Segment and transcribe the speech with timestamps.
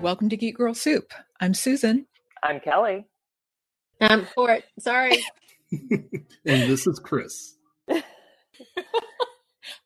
[0.00, 1.12] Welcome to Geek Girl Soup.
[1.40, 2.06] I'm Susan.
[2.42, 3.06] I'm Kelly.
[4.00, 4.64] I'm for it.
[4.78, 5.22] Sorry.
[5.72, 7.56] and this is Chris.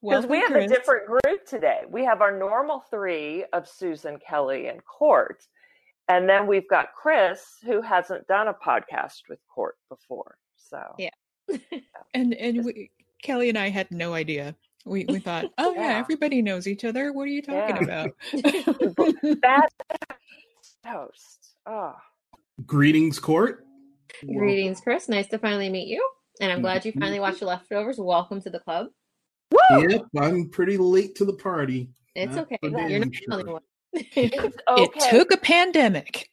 [0.00, 0.64] Because we have Chris.
[0.70, 1.80] a different group today.
[1.88, 5.44] We have our normal three of Susan, Kelly, and Cort.
[6.08, 10.36] And then we've got Chris, who hasn't done a podcast with Cort before.
[10.56, 11.10] So Yeah.
[12.14, 12.90] and and we,
[13.22, 14.56] Kelly and I had no idea.
[14.84, 15.98] We we thought, oh yeah, Yeah.
[15.98, 17.12] everybody knows each other.
[17.12, 17.82] What are you talking Yeah.
[17.82, 18.10] about?
[19.42, 19.68] that
[20.84, 21.54] host.
[21.66, 21.94] Oh,
[22.66, 23.64] Greetings, Cort.
[24.26, 25.08] Greetings, Chris.
[25.08, 26.06] Nice to finally meet you.
[26.40, 27.46] And I'm glad you finally watched mm-hmm.
[27.46, 27.98] the leftovers.
[27.98, 28.88] Welcome to the club.
[29.50, 29.88] Woo!
[29.88, 31.90] Yep, I'm pretty late to the party.
[32.14, 32.58] It's That's okay.
[32.60, 33.62] for You're damn not the only one.
[33.92, 36.28] it's It took a pandemic.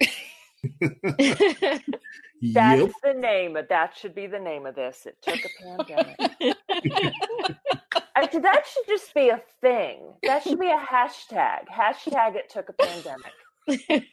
[2.41, 2.91] That's Yep.
[3.03, 5.05] the name of that should be the name of this.
[5.05, 5.49] It took a
[5.85, 6.55] pandemic.
[8.23, 10.13] Actually, that should just be a thing.
[10.23, 11.67] That should be a hashtag.
[11.67, 13.33] Hashtag it took a pandemic.
[13.67, 14.05] And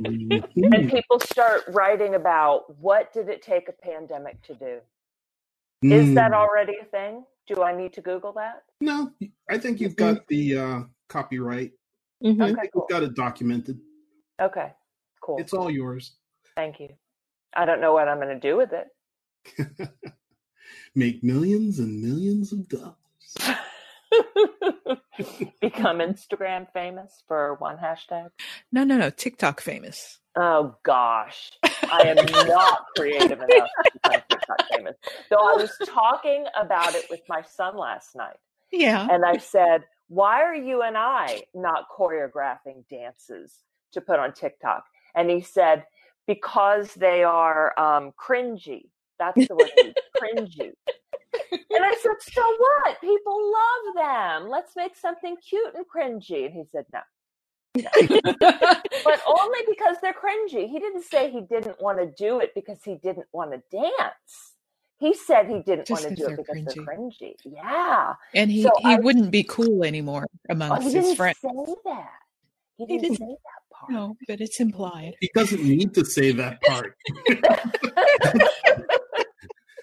[0.54, 0.90] Mhm.
[0.90, 4.80] people start writing about what did it take a pandemic to do?
[5.82, 6.36] Is that Mm.
[6.36, 7.26] already a thing?
[7.46, 8.64] Do I need to Google that?
[8.80, 9.12] No,
[9.48, 11.72] I think you've got the uh, copyright.
[12.22, 12.40] Mhm.
[12.42, 12.82] I Okay, think cool.
[12.82, 13.80] you've got it documented.
[14.40, 14.72] Okay,
[15.20, 15.38] cool.
[15.38, 16.16] It's all yours.
[16.56, 16.96] Thank you.
[17.54, 18.88] I don't know what I'm going to do with it.
[20.94, 22.96] Make millions and millions of dollars.
[25.60, 28.28] Become Instagram famous for one hashtag.
[28.72, 29.10] no, no, no.
[29.10, 30.18] TikTok famous.
[30.36, 34.96] Oh gosh, I am not creative enough to become TikTok famous.
[35.30, 38.36] Though I was talking about it with my son last night,
[38.70, 39.08] Yeah.
[39.10, 43.54] and I said, "Why are you and I not choreographing dances
[43.92, 45.84] to put on TikTok?" And he said,
[46.26, 48.90] "Because they are um, cringy.
[49.18, 50.72] That's the word, cringy."
[51.52, 53.00] And I said, "So what?
[53.00, 54.48] People love them.
[54.48, 57.00] Let's make something cute and cringy." And he said, "No."
[57.74, 60.68] but only because they're cringy.
[60.68, 64.54] He didn't say he didn't want to do it because he didn't want to dance.
[64.98, 67.34] He said he didn't Just want to do it they're because they're cringy.
[67.44, 68.14] Yeah.
[68.34, 71.04] and he So he I- wouldn't be cool anymore oh, amongst Oh, amongst he his
[71.04, 71.38] didn't friends.
[71.42, 72.10] say that.
[72.78, 73.92] He He didn't, didn't- say that part.
[73.92, 75.14] No, but it's implied.
[75.20, 76.96] He doesn't need to say that part.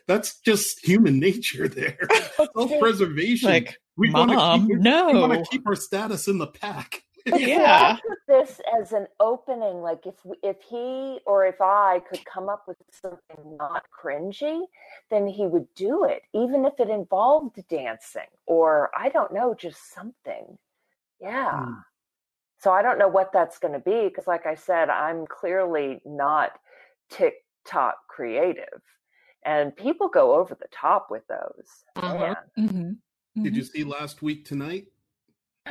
[0.08, 1.98] That's just human nature there.
[2.56, 3.50] Self-preservation.
[3.50, 5.12] Like, we wanna Mom, keep, no.
[5.12, 7.04] We want to keep our status in the pack.
[7.26, 7.98] But Yeah.
[7.98, 9.82] I this as an opening.
[9.82, 14.64] Like if if he or if I could come up with something not cringy,
[15.10, 19.94] then he would do it, even if it involved dancing or I don't know, just
[19.94, 20.58] something.
[21.22, 21.66] Yeah.
[21.66, 21.74] Hmm.
[22.60, 26.02] So I don't know what that's going to be because, like I said, I'm clearly
[26.06, 26.52] not
[27.10, 28.82] TikTok creative,
[29.46, 31.68] and people go over the top with those.
[31.96, 32.36] Uh-huh.
[32.58, 32.98] Man.
[33.36, 34.86] hmm Did you see last week tonight?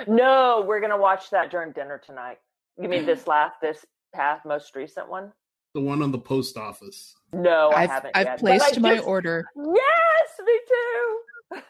[0.07, 2.39] No, we're gonna watch that during dinner tonight.
[2.81, 3.85] You mean this last, this
[4.15, 5.33] past, most recent one?
[5.75, 7.15] The one on the post office.
[7.33, 8.39] No, I I've haven't I've yet.
[8.41, 9.45] placed my just- order.
[9.57, 11.61] Yes, me too.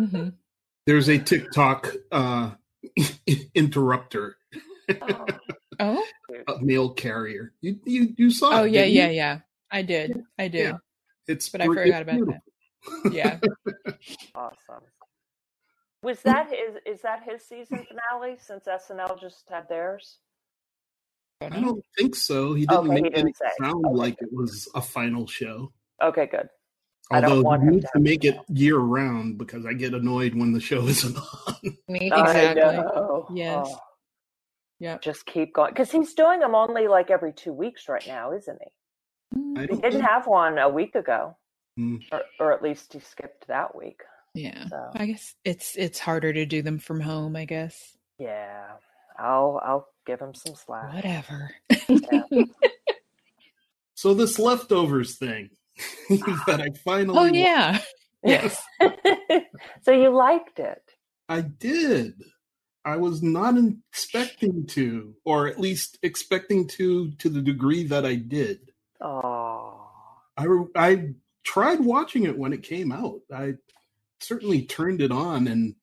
[0.00, 0.32] Mhm.
[0.86, 2.52] There's a TikTok uh,
[3.54, 4.36] interrupter,
[5.02, 5.26] Oh,
[5.80, 6.04] Oh,
[6.48, 7.52] a mail carrier.
[7.60, 8.72] You you you saw oh it?
[8.72, 9.16] yeah, yeah, you?
[9.16, 9.38] yeah.
[9.70, 10.18] I did.
[10.38, 10.60] I did.
[10.60, 10.76] Yeah.
[11.28, 12.34] It's But I forgot about beautiful.
[13.04, 13.12] that.
[13.12, 13.38] Yeah.
[14.34, 14.84] awesome.
[16.02, 16.76] Was that his?
[16.86, 18.36] Is that his season finale?
[18.40, 20.18] Since SNL just had theirs.
[21.40, 22.54] I don't think so.
[22.54, 23.46] He didn't Okay, he make didn't it say.
[23.60, 25.72] sound Okay, like it was a final show.
[26.02, 26.48] Okay, good.
[27.10, 29.94] I don't Although want he him to to make it year round because I get
[29.94, 31.16] annoyed when the show isn't
[31.46, 31.76] on.
[31.88, 32.62] Me I Exactly.
[32.76, 33.26] know.
[33.34, 33.66] Yes.
[33.70, 33.78] Oh,
[34.78, 34.98] Yeah.
[35.02, 38.58] just keep going because he's doing them only like every two weeks right now, isn't
[38.60, 38.70] he?
[39.34, 41.36] I He don't didn't think- have one a week ago,
[41.76, 41.96] Hmm.
[42.12, 44.00] or, or at least he skipped that week.
[44.34, 44.66] Yeah.
[44.68, 47.96] So I guess it's it's harder to do them from home, I guess.
[48.18, 48.66] yeah,
[49.18, 50.92] I'll I'll give him some slack.
[50.94, 51.50] Whatever.
[53.94, 55.50] So this leftovers thing
[56.08, 57.80] that I finally oh yeah.
[58.24, 58.62] Yes.
[59.82, 60.82] so you liked it.
[61.28, 62.14] I did.
[62.84, 63.54] I was not
[63.92, 68.67] expecting to, or at least expecting to to the degree that I did.
[69.00, 69.88] Oh,
[70.36, 71.10] I I
[71.44, 73.20] tried watching it when it came out.
[73.32, 73.54] I
[74.20, 75.74] certainly turned it on, and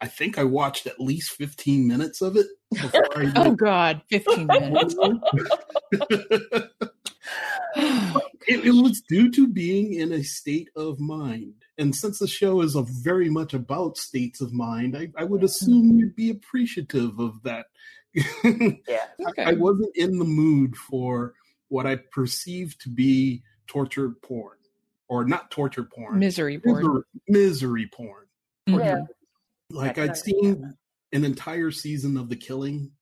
[0.00, 3.54] I think I watched at least fifteen minutes of it before I Oh.
[3.54, 4.94] God, fifteen minutes.
[8.46, 11.54] it, it was due to being in a state of mind.
[11.78, 15.42] And since the show is a very much about states of mind, I, I would
[15.42, 15.98] assume mm-hmm.
[15.98, 17.66] you'd be appreciative of that.
[18.44, 19.06] yeah.
[19.28, 19.44] okay.
[19.44, 21.34] I wasn't in the mood for
[21.74, 24.56] what I perceive to be torture porn,
[25.08, 26.76] or not torture porn, Misery porn.
[26.76, 28.26] misery, misery porn.
[28.68, 28.78] Mhm.
[28.78, 29.00] Yeah.
[29.70, 30.74] Like I can I'd seen
[31.12, 32.92] an entire season of The Killing,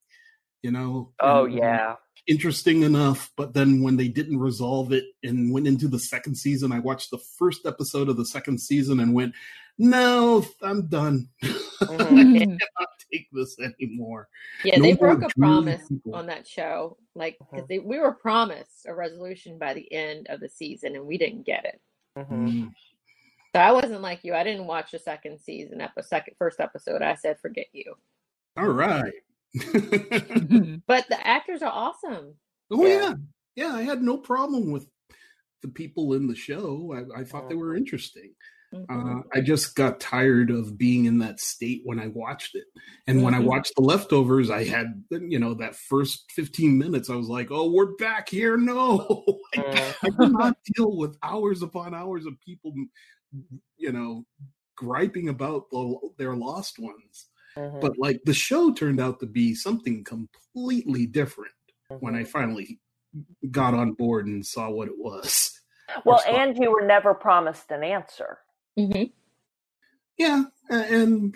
[0.62, 1.12] you know.
[1.20, 1.96] Oh and- yeah.
[2.26, 3.30] Interesting enough.
[3.36, 7.10] But then when they didn't resolve it and went into the second season, I watched
[7.10, 9.34] the first episode of the second season and went,
[9.78, 11.28] "No, I'm done.
[11.42, 11.52] Mhm.
[11.82, 14.28] I cannot take this anymore."
[14.64, 16.14] Yeah, No they broke a promise people.
[16.14, 16.96] on that show.
[17.14, 17.68] Like, 'cause Mhm.
[17.68, 21.42] they, we were promised a resolution by the end of the season, and we didn't
[21.44, 21.80] get it.
[22.18, 22.28] Mhm.
[22.30, 22.74] Mm.
[23.54, 24.32] So I wasn't like you.
[24.34, 27.02] I didn't watch the second season, episode, second, first episode.
[27.02, 27.94] I said, forget you.
[28.56, 29.12] All right.
[30.86, 32.34] But the actors are awesome.
[32.70, 32.88] Oh Yeah.
[33.10, 33.14] yeah.
[33.56, 34.86] yeah, I had no problem with
[35.62, 36.92] the people in the show.
[36.92, 38.34] I, I thought they were interesting.
[38.74, 38.86] Mhm.
[38.88, 42.64] Uh, I just got tired of being in that state when I watched it,
[43.06, 43.44] and when I Mhm.
[43.44, 47.10] watched the leftovers, I had you know that first fifteen minutes.
[47.10, 49.94] I was like, "Oh, we're back here!" No, I.
[50.02, 52.72] I could not deal with hours upon hours of people,
[53.76, 54.24] you know,
[54.76, 57.28] griping about the, their lost ones.
[57.56, 57.80] Mhm.
[57.80, 61.52] But like the show turned out to be something completely different
[62.00, 62.28] when I Mhm.
[62.28, 62.80] finally
[63.50, 65.60] got on board and saw what it was.
[66.06, 68.38] well, and you were never promised an answer.
[68.78, 69.12] Mhm.
[70.16, 71.34] yeah, and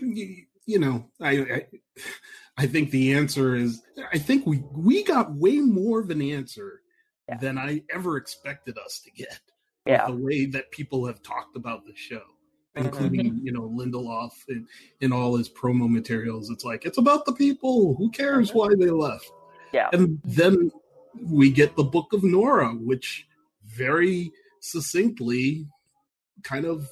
[0.65, 1.67] you know, I, I
[2.57, 6.83] I think the answer is I think we we got way more of an answer
[7.29, 7.37] Yeah.
[7.39, 9.41] than I ever expected us to get.
[9.85, 10.07] Yeah.
[10.07, 12.23] The way that people have talked about the show.
[12.77, 14.67] Including you know Lindelof in,
[15.01, 16.51] in all his promo materials.
[16.51, 17.95] It's like it's about the people.
[17.97, 18.55] Who cares Mhm.
[18.55, 19.31] why they left?
[19.73, 19.89] Yeah.
[19.93, 20.71] And then
[21.23, 23.27] we get the Book of Nora, which
[23.65, 25.67] very succinctly
[26.43, 26.89] kind of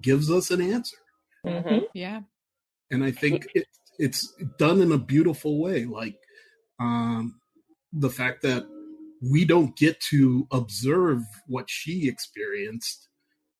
[0.00, 0.96] gives us an answer.
[1.44, 1.86] Mhm.
[1.94, 2.20] yeah.
[2.90, 3.66] And I think it,
[3.98, 5.84] it's done in a beautiful way.
[5.84, 6.18] Like
[6.78, 7.40] um,
[7.92, 8.66] the fact that
[9.22, 13.05] we don't get to observe what she experienced,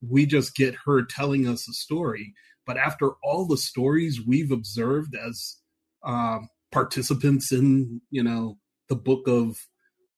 [0.01, 2.35] we just get her telling us a story.
[2.67, 5.57] But after all the stories we've observed as
[6.05, 8.59] um, participants in, you know,
[8.89, 9.57] the book of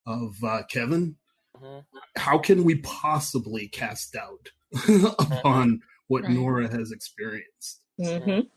[0.07, 1.17] of uh, Kevin,
[1.61, 1.85] Mhm.
[2.17, 4.53] how can we possibly cast doubt
[5.19, 6.33] upon what Right.
[6.33, 7.83] Nora has experienced?
[8.01, 8.49] Mhm.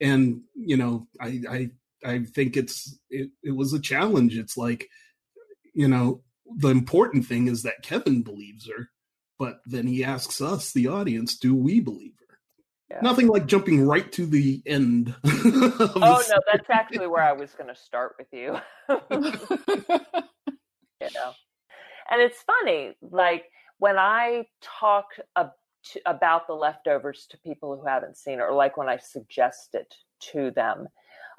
[0.00, 1.70] And you know, I I
[2.04, 4.36] I think it's it, it was a challenge.
[4.36, 4.88] It's like,
[5.74, 6.22] you know,
[6.56, 8.90] the important thing is that Kevin believes her,
[9.40, 12.38] but then he asks us, the audience, do we believe her?
[12.90, 13.00] Yeah.
[13.00, 15.14] Nothing like jumping right to the end.
[15.24, 18.58] of the Oh no, that's actually where I was going to start with you.
[21.00, 21.32] you know,
[22.10, 23.44] and it's funny, like
[23.78, 25.06] when I talk
[25.36, 25.52] ab-
[25.92, 29.70] to, about the leftovers to people who haven't seen it, or like when I suggest
[29.74, 29.94] it
[30.32, 30.86] to them,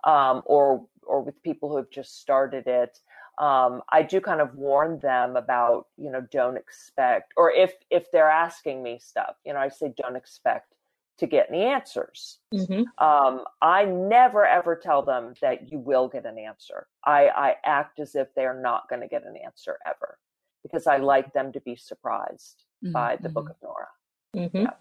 [0.05, 2.97] um, or or with people who have just started it.
[3.37, 8.11] Um, I do kind of warn them about, you know, don't expect, or if if
[8.11, 10.73] they're asking me stuff, you know, I say don't expect
[11.17, 12.39] to get any answers.
[12.53, 12.85] Mhm.
[12.97, 16.87] Um, I never ever tell them that you will get an answer.
[17.05, 20.17] I, I act as if they're not going to get an answer ever
[20.63, 23.87] because I like them to be surprised by the Book of Nora.
[24.35, 24.73] Mhm.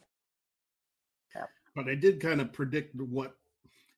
[1.74, 3.36] but I did kind of predict what,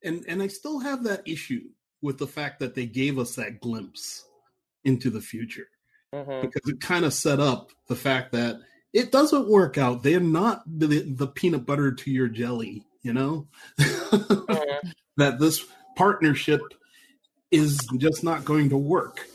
[0.05, 1.71] and and I still have that issue
[2.03, 4.29] with the fact that they gave us that glimpse
[4.85, 5.69] into the future
[6.15, 6.43] Mhm.
[6.43, 8.61] because it kind of set up the fact that
[8.93, 10.03] it doesn't work out.
[10.03, 13.49] They're not the, the peanut butter to your jelly, you know.
[13.79, 14.93] Mhm.
[15.17, 15.65] that this
[15.97, 16.61] partnership
[17.51, 19.27] is just not going to work.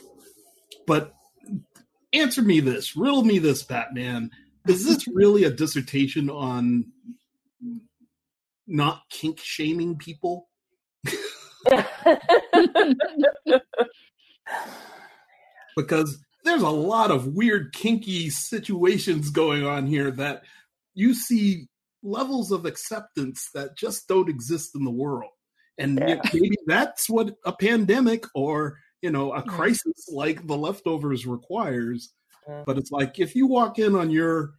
[0.86, 1.14] But
[2.12, 4.30] answer me this, riddle me this, Batman.
[4.66, 6.92] Is this really a dissertation on
[8.66, 10.48] not kink shaming people?
[15.82, 20.42] Because there's a lot of weird kinky situations going on here that
[20.94, 21.68] you see
[22.02, 25.30] levels of acceptance that just don't exist in the world.
[25.78, 26.20] And Yeah.
[26.34, 29.48] maybe that's what a pandemic or you know a hmm.
[29.48, 32.12] crisis like the leftovers requires.
[32.64, 34.54] But it's like if you walk in on your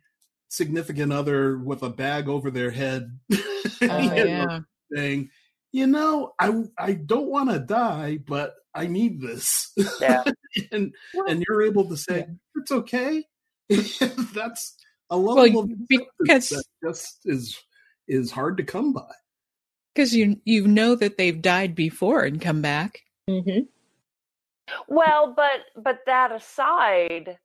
[0.49, 3.35] significant other with a bag over their head, Oh,
[3.81, 4.59] you know, yeah.
[4.93, 5.29] saying,
[5.71, 9.71] you know, I I don't want to die, but I need this.
[10.01, 10.23] Yeah.
[10.71, 12.33] and Well, and you're able to say yeah.
[12.55, 13.23] it's okay.
[14.33, 14.75] That's
[15.09, 17.59] a level Well, of because that just is
[18.07, 19.11] is hard to come by.
[19.93, 22.99] because you you know that they've died before and come back.
[23.29, 23.61] Mm-hmm.
[24.87, 27.37] well, but but that aside,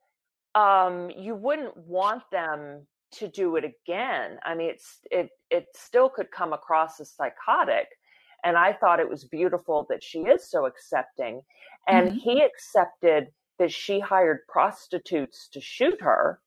[0.55, 4.39] um, you wouldn't want them to do it again.
[4.43, 7.87] I mean, it's it it still could come across as psychotic.
[8.43, 11.41] And I thought it was beautiful that she is so accepting.
[11.87, 12.19] And Mhm.
[12.19, 16.41] he accepted that she hired prostitutes to shoot her.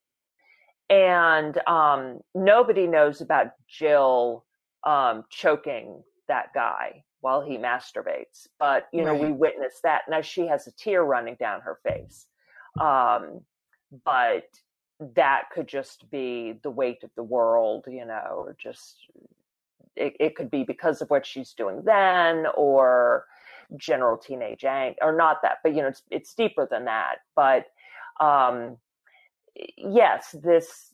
[0.91, 4.45] And um, nobody knows about Jill
[4.85, 7.05] um, choking that guy.
[7.21, 8.47] while he masturbates.
[8.59, 9.33] But you know, we Right.
[9.33, 10.03] witness that.
[10.09, 12.27] Now she has a tear running down her face.
[12.81, 13.41] Um,
[14.05, 14.45] but
[15.01, 18.99] that could just be the weight of the world, you know, or just
[19.99, 23.25] it, it could be because of what she's doing then or
[23.77, 27.17] general teenage angst or not that but you know it's, it's deeper than that.
[27.37, 27.67] But
[28.21, 28.77] um
[29.77, 30.93] yes this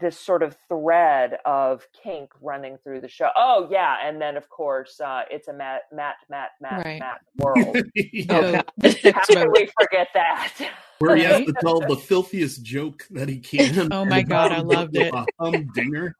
[0.00, 4.48] this sort of thread of kink running through the show oh yeah and then of
[4.48, 6.98] course uh it's a matt matt matt matt Right.
[6.98, 8.96] matt world Oh, Yeah, God.
[9.14, 10.54] How can we forget that
[10.98, 13.90] where he has to tell the filthiest joke that he can.
[13.92, 15.12] Oh my God, I loved it.
[15.14, 16.14] A humdinger.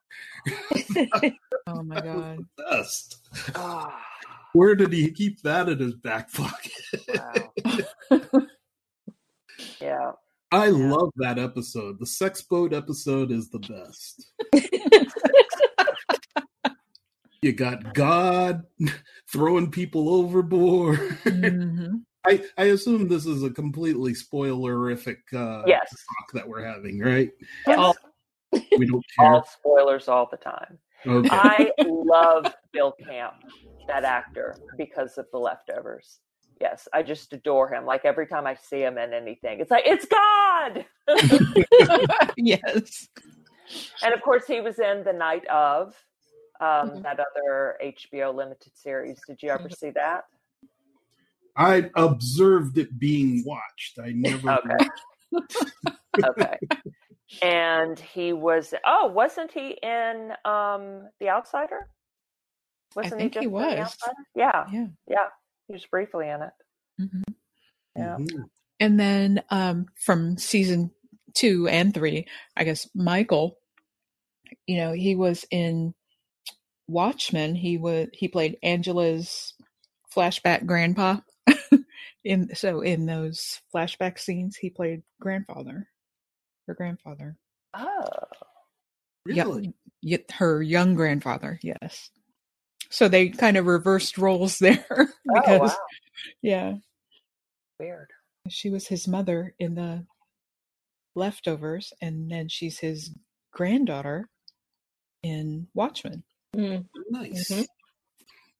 [1.66, 2.38] Oh my god.
[2.56, 3.18] Best.
[3.54, 3.92] oh,
[4.54, 6.72] Where did he keep that in his back pocket?
[7.14, 7.52] wow
[9.80, 10.12] yeah
[10.52, 11.98] I love that episode.
[12.00, 14.32] The sex boat episode is the best.
[17.42, 18.64] You got God
[19.32, 20.98] throwing people overboard.
[21.24, 22.02] Mhm.
[22.26, 27.30] I, I assume this is a completely spoilerific uh, yes talk that we're having, right?
[27.66, 27.78] yes.
[27.78, 27.96] All-
[28.76, 29.32] We don't care.
[29.32, 31.28] all spoilers all the time Okay.
[31.32, 33.36] I love Bill Camp,
[33.88, 36.18] that actor, because of the leftovers.
[36.60, 37.86] Yes, I just adore him.
[37.86, 40.84] Like every time I see him in anything, it's like, it's God!
[42.36, 43.08] yes.
[44.02, 45.94] and of course, he was in The Night of,
[46.60, 47.02] um, Mhm.
[47.02, 49.18] that other HBO limited series.
[49.26, 49.76] Did you ever Mhm.
[49.78, 50.24] see that?
[51.56, 53.98] I observed it being watched.
[53.98, 54.50] I never.
[54.50, 54.88] Okay.
[56.24, 56.58] Okay.
[57.42, 61.88] and he was, oh, wasn't he in um, The Outsider?
[62.96, 63.78] Wasn't think he in The was.
[63.78, 64.14] Outsider?
[64.34, 64.86] Yeah, Yeah.
[65.08, 65.28] yeah.
[65.70, 66.52] He was briefly in it.
[67.00, 67.22] Mhm.
[67.94, 68.16] Yeah.
[68.18, 68.50] Mhm.
[68.80, 70.90] And then um, from season
[71.34, 73.56] two and three, I guess Michael,
[74.66, 75.94] you know, he was in
[76.88, 77.54] Watchmen.
[77.54, 79.54] He was he played Angela's
[80.12, 81.18] flashback grandpa.
[82.24, 85.88] in so in those flashback scenes, he played grandfather,
[86.66, 87.36] her grandfather.
[87.74, 88.00] Oh.
[89.24, 89.74] Yeah, Really?
[90.02, 91.60] y- her young grandfather.
[91.62, 92.10] Yes.
[92.90, 95.76] So they kind of reversed roles there Oh, because wow.
[96.42, 96.74] yeah,
[97.78, 98.10] Weird.
[98.48, 100.04] she was his mother in the
[101.14, 103.10] leftovers and then she's his
[103.52, 104.28] granddaughter
[105.22, 106.22] in watchmen
[106.56, 106.84] Mm.
[107.10, 107.48] Nice.
[107.48, 107.66] Mhm.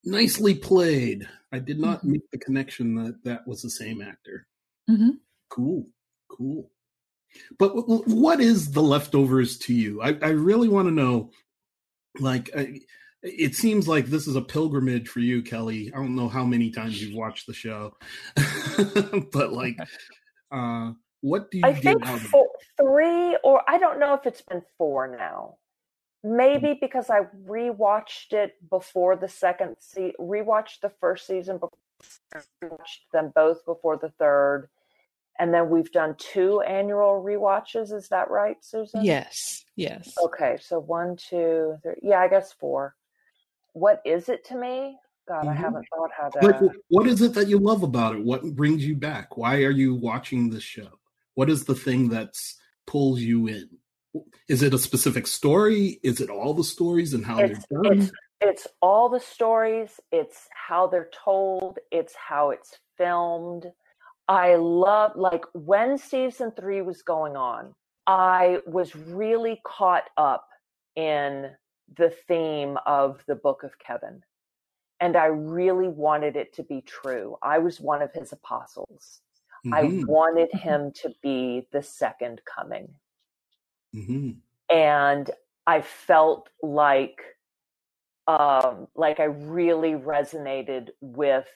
[0.05, 1.29] Nicely played.
[1.51, 2.13] I did not Mhm.
[2.13, 4.47] make the connection that that was the same actor.
[4.89, 5.11] mm-hmm.
[5.49, 5.89] Cool.
[6.29, 6.71] Cool.
[7.59, 10.01] But w- w- what is the leftovers to you?
[10.01, 11.33] I, I really want to know.
[12.21, 12.79] Like, I,
[13.23, 15.91] it seems like this is a pilgrimage for you, Kelly.
[15.95, 17.97] I don't know how many times you've watched the show,
[19.33, 19.77] but like,
[20.51, 22.49] uh, what do you I get think out of four,
[22.79, 25.57] three, or I don't know if it's been four now.
[26.23, 31.79] Maybe because I rewatched it before the second se rewatched the first season, before,
[32.63, 34.69] rewatched them both before the third,
[35.39, 37.93] and then we've done two annual rewatches.
[37.93, 39.05] Is that right, Susan?
[39.05, 41.95] yes yes Okay, so one, two, three.
[42.03, 42.95] Yeah, I guess four.
[43.73, 44.99] What is it to me?
[45.29, 45.57] God, I Mhm.
[45.57, 46.69] haven't thought how Like, to.
[46.69, 48.25] wh- what is it that you love about it?
[48.25, 49.37] What brings you back?
[49.37, 50.99] Why are you watching this show?
[51.35, 52.35] What is the thing that
[52.87, 53.69] pulls you in?
[54.49, 56.01] Is it a specific story?
[56.03, 57.93] Is it all the stories and how It's they're done?
[57.99, 60.01] it's it's all the stories.
[60.11, 61.79] It's how they're told.
[61.93, 63.67] It's how it's filmed.
[64.27, 67.75] I love like when season three was going on.
[68.07, 70.49] I was really caught up
[70.97, 71.51] in
[71.97, 74.23] the theme of the Book of Kevin,
[75.01, 77.37] and I really wanted it to be true.
[77.43, 79.23] I was one of his apostles.
[79.73, 82.95] I Mhm, wanted him to be the second coming.
[83.93, 84.41] mhm.
[84.69, 85.31] and
[85.67, 87.21] I felt like
[88.27, 91.47] um like I really resonated with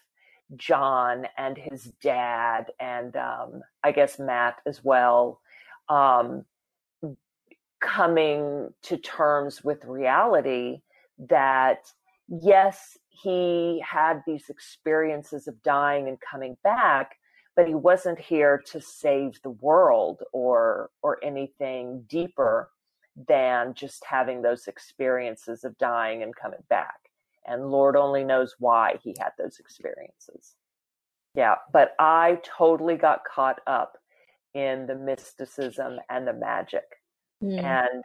[0.57, 5.41] John and his dad and um I guess Matt as well
[5.89, 6.45] um
[7.85, 10.81] coming to terms with reality
[11.19, 11.81] that
[12.29, 17.17] yes he had these experiences of dying and coming back
[17.55, 22.71] but he wasn't here to save the world or or anything deeper
[23.29, 26.97] than just having those experiences of dying and coming back.
[27.47, 30.57] And lord only knows why he had those experiences.
[31.35, 33.99] Yeah but i totally got caught up
[34.55, 36.85] in the mysticism and the magic
[37.45, 37.63] Mm.
[37.63, 38.05] and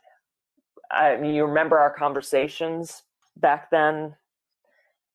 [0.91, 3.03] I mean, you remember our conversations
[3.37, 4.15] back then,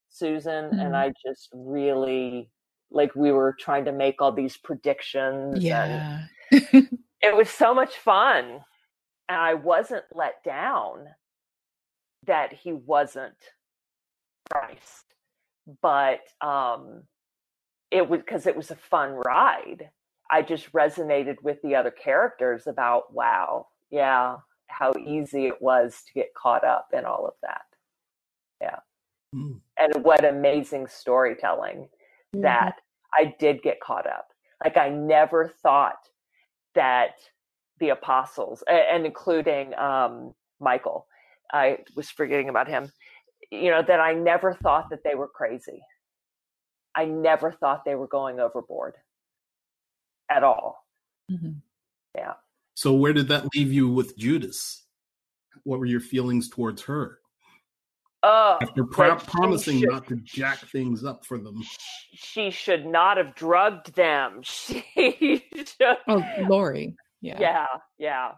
[0.08, 0.86] Susan, Mhm.
[0.86, 2.50] and I just really
[2.90, 5.54] like we were trying to make all these predictions.
[5.54, 8.64] and yeah it was so much fun.
[9.28, 11.08] And I wasn't let down
[12.24, 13.36] that he wasn't
[14.52, 15.14] Christ
[15.80, 17.04] but um,
[17.90, 19.90] it was because it was a fun ride.
[20.30, 26.12] I just resonated with the other characters about wow, yeah, how easy it was to
[26.14, 27.62] get caught up in all of that.
[28.60, 28.78] Yeah.
[29.34, 29.60] Mm.
[29.78, 31.88] And what amazing storytelling
[32.34, 32.42] mm-hmm.
[32.42, 32.80] that
[33.16, 34.28] I did get caught up.
[34.64, 36.08] Like I never thought
[36.74, 37.12] that
[37.78, 41.06] the apostles and including um, Michael,
[41.52, 42.90] I was forgetting about him,
[43.52, 45.82] you know, that I never thought that they were crazy.
[46.96, 48.94] I never thought they were going overboard
[50.28, 50.84] at all.
[51.30, 51.58] Mm-hmm.
[52.16, 52.34] Yeah.
[52.74, 54.84] So where did that leave you with Judas?
[55.62, 57.18] What were your feelings towards her?
[58.22, 61.62] Oh, After pro- promising should, not to jack things up for them,
[62.14, 64.42] she should not have drugged them.
[64.52, 65.96] She should.
[66.08, 66.96] Oh, Laurie.
[67.20, 67.38] Yeah.
[67.38, 67.66] Yeah.
[67.98, 68.28] Yeah.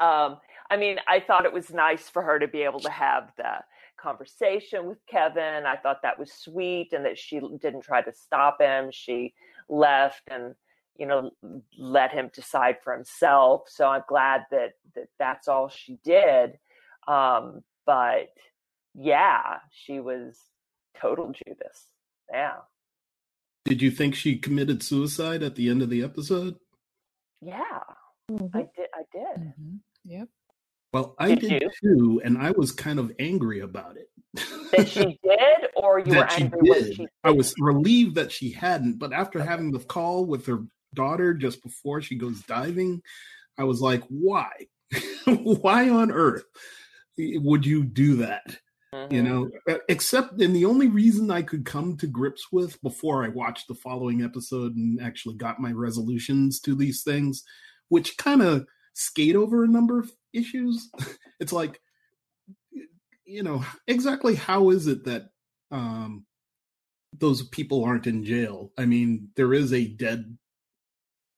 [0.00, 0.38] Um,
[0.70, 3.58] I mean, I thought it was nice for her to be able to have the
[3.96, 5.66] conversation with Kevin.
[5.66, 8.90] I thought that was sweet and that she didn't try to stop him.
[8.92, 9.34] She
[9.68, 10.54] left and
[10.96, 11.30] you know
[11.78, 13.68] let him decide for himself.
[13.68, 16.58] So I'm glad that, that that's all she did.
[17.08, 18.30] Um, but
[18.94, 20.38] yeah, she was
[21.00, 21.86] total Judas.
[22.30, 22.56] Yeah.
[23.64, 26.56] Did you think she committed suicide at the end of the episode?
[27.40, 27.80] Yeah,
[28.30, 28.56] mm-hmm.
[28.56, 28.88] I did.
[28.94, 29.46] I did.
[29.46, 29.76] Mm-hmm.
[30.04, 30.28] Yep.
[30.92, 34.08] Well, I did, did too, and I was kind of angry about it.
[34.72, 36.94] that she did, or you were angry when she?
[36.94, 37.08] Did.
[37.24, 41.62] I was relieved that she hadn't, but after having the call with her daughter just
[41.62, 43.02] before she goes diving,
[43.58, 44.50] I was like, "Why?
[45.26, 46.44] Why on earth
[47.18, 48.58] would you do that?"
[48.94, 49.14] Mm-hmm.
[49.14, 49.50] You know,
[49.88, 53.74] except and the only reason I could come to grips with before I watched the
[53.74, 57.42] following episode and actually got my resolutions to these things,
[57.88, 60.90] which kind of skate over a number of issues.
[61.40, 61.80] it's like,
[63.24, 65.24] you know, exactly how is it that
[65.72, 66.24] um,
[67.12, 68.70] those people aren't in jail?
[68.78, 70.38] I mean, there is a dead.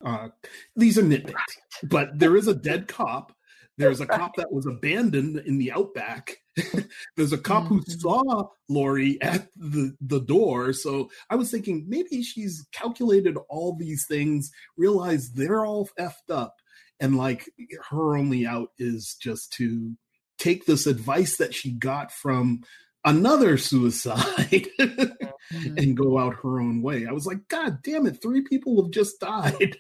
[0.07, 0.29] Uh,
[0.77, 1.35] these are nitpicks,
[1.83, 3.37] but there is a dead cop
[3.79, 6.39] there's a cop that was abandoned in the outback.
[7.17, 8.01] There's a cop who mm-hmm.
[8.01, 10.73] saw Laurie at the, the door.
[10.73, 16.57] So I was thinking maybe she's calculated all these things, realized they're all effed up,
[16.99, 17.51] and like
[17.91, 19.97] her only out is just to
[20.39, 22.63] take this advice that she got from
[23.07, 25.79] another suicide mm-hmm.
[25.79, 27.07] and go out her own way.
[27.07, 29.79] I was like, God damn it, three people have just died.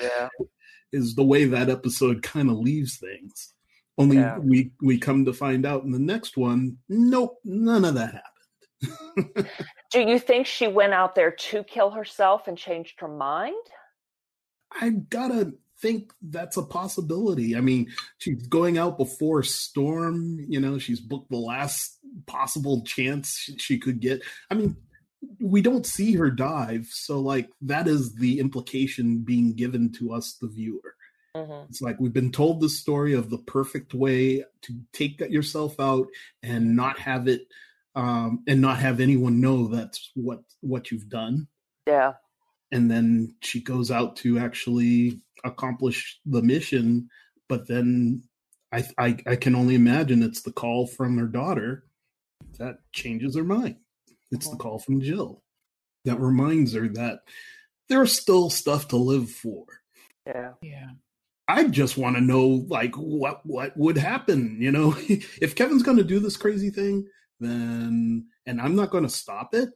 [0.00, 0.28] yeah
[0.92, 3.52] is the way that episode kind of leaves things.
[3.98, 4.38] Only yeah.
[4.38, 9.48] we we come to find out in the next one, nope, none of that happened.
[9.92, 13.54] Do you think she went out there to kill herself and changed her mind?
[14.72, 17.56] I gotta think that's a possibility.
[17.56, 20.38] I mean, she's going out before storm.
[20.48, 24.22] You know, she's booked the last possible chance she could get.
[24.50, 24.76] I mean,
[25.40, 30.36] we don't see her dive so like that is the implication being given to us
[30.40, 30.94] the viewer
[31.36, 31.66] mm-hmm.
[31.68, 36.06] it's like we've been told the story of the perfect way to take yourself out
[36.42, 37.46] and not have it
[37.94, 41.46] um and not have anyone know that's what what you've done
[41.86, 42.12] yeah
[42.74, 47.08] and then she goes out to actually accomplish the mission
[47.48, 48.22] but then
[48.72, 51.84] I, I i can only imagine it's the call from her daughter
[52.58, 53.76] that changes her mind
[54.34, 55.42] it's the call from Jill
[56.04, 57.20] that reminds her that
[57.88, 59.64] there's still stuff to live for.
[60.26, 60.52] Yeah.
[60.62, 60.90] Yeah.
[61.46, 64.96] I just want to know like what what would happen, you know?
[65.08, 67.06] if Kevin's going to do this crazy thing,
[67.38, 69.68] then and I'm not going to stop it,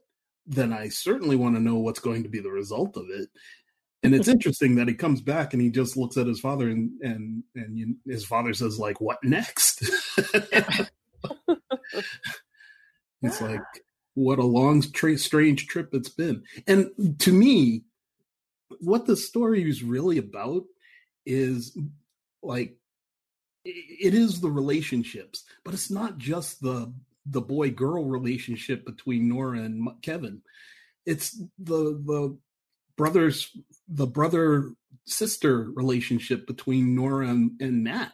[0.49, 3.29] then I certainly want to know what's going to be the result of it.
[4.01, 6.91] And it's interesting that he comes back and he just looks at his father and
[7.01, 9.83] and and you, his father says like, "What next?"
[13.21, 13.61] it's like
[14.13, 16.43] what a long, tra- strange trip it's been.
[16.65, 17.83] And to me,
[18.79, 20.63] what the story is really about
[21.25, 21.77] is
[22.41, 22.77] like
[23.65, 26.93] it is the relationships, but it's not just the
[27.29, 30.41] the boy girl relationship between Nora and Kevin.
[31.05, 32.37] It's the the
[32.97, 33.55] brothers
[33.87, 34.71] the brother
[35.05, 38.13] sister relationship between Nora and, and Matt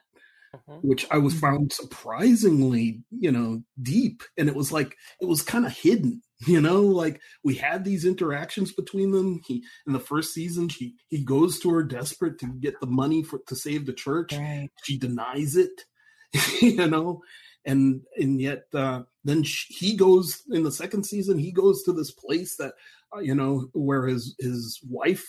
[0.55, 0.79] uh-huh.
[0.81, 1.45] which I was mm-hmm.
[1.45, 4.23] found surprisingly, you know, deep.
[4.37, 8.05] And it was like it was kind of hidden, you know, like we had these
[8.05, 9.41] interactions between them.
[9.45, 13.23] He in the first season, he he goes to her desperate to get the money
[13.23, 14.33] for to save the church.
[14.33, 14.69] Right.
[14.83, 15.83] She denies it,
[16.61, 17.21] you know,
[17.65, 21.37] and and yet uh, then she, he goes in the second season.
[21.37, 22.73] He goes to this place that
[23.15, 25.25] uh, you know where his his wife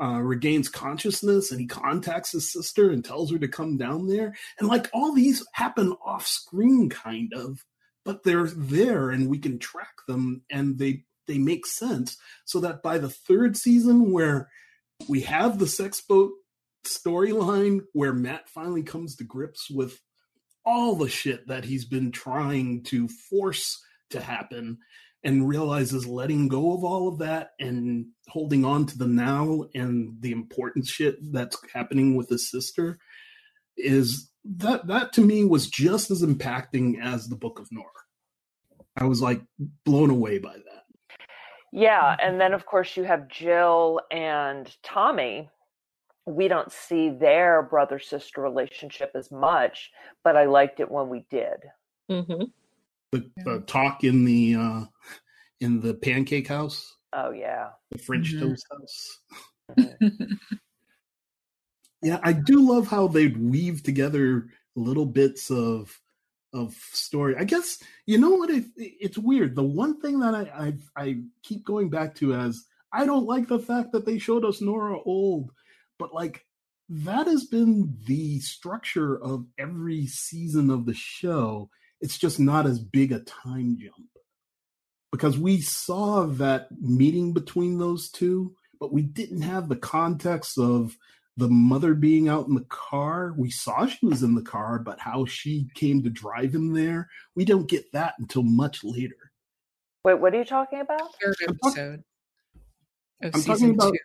[0.00, 4.34] uh, regains consciousness and he contacts his sister and tells her to come down there.
[4.58, 7.64] And like all these happen off screen, kind of,
[8.04, 12.82] but they're there and we can track them and they they make sense so that
[12.82, 14.48] by the third season where
[15.08, 16.32] we have the sex boat
[16.86, 20.00] storyline where Matt finally comes to grips with
[20.68, 24.76] all the shit that he's been trying to force to happen
[25.24, 30.20] and realizes letting go of all of that and holding on to the now and
[30.20, 32.98] the important shit that's happening with his sister
[33.78, 37.88] is that that to me was just as impacting as the book of Nora.
[38.94, 39.40] I was like
[39.86, 40.84] blown away by that.
[41.72, 45.48] Yeah, and then of course you have Jill and Tommy.
[46.28, 49.90] We don't see their brother sister relationship as much,
[50.22, 51.56] but I liked it when we did.
[52.10, 52.44] Mm-hmm.
[53.12, 54.84] The, the talk in the uh
[55.60, 57.70] in the pancake house, Oh yeah.
[57.90, 58.40] the French Mhm.
[58.40, 59.18] toast house.
[62.00, 65.98] Yeah, I do love how they weave together little bits of
[66.52, 67.34] of story.
[67.36, 69.56] I guess you know what it, it's weird.
[69.56, 70.42] The one thing that I,
[70.96, 74.44] I I keep going back to as I don't like the fact that they showed
[74.44, 75.50] us Nora old,
[75.98, 76.44] but like
[76.88, 81.68] that has been the structure of every season of the show.
[82.00, 84.08] It's just not as big a time jump
[85.12, 90.96] because we saw that meeting between those two, but we didn't have the context of
[91.36, 93.34] the mother being out in the car.
[93.36, 97.08] We saw she was in the car, but how she came to drive him there,
[97.34, 99.14] we don't get that until much later.
[100.04, 101.14] Wait, what are you talking about?
[101.22, 102.04] Third I'm talk- episode
[103.22, 103.98] of I'm season talking about two.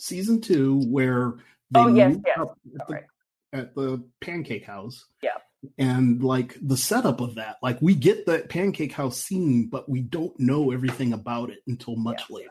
[0.00, 1.34] Season two, where
[1.70, 2.38] they Oh, yes, meet yes.
[2.40, 3.04] up at the, Alright.
[3.52, 5.06] at the pancake house.
[5.22, 5.30] Yeah.
[5.78, 10.00] And like the setup of that, like we get that pancake house scene, but we
[10.00, 12.50] don't know everything about it until much later.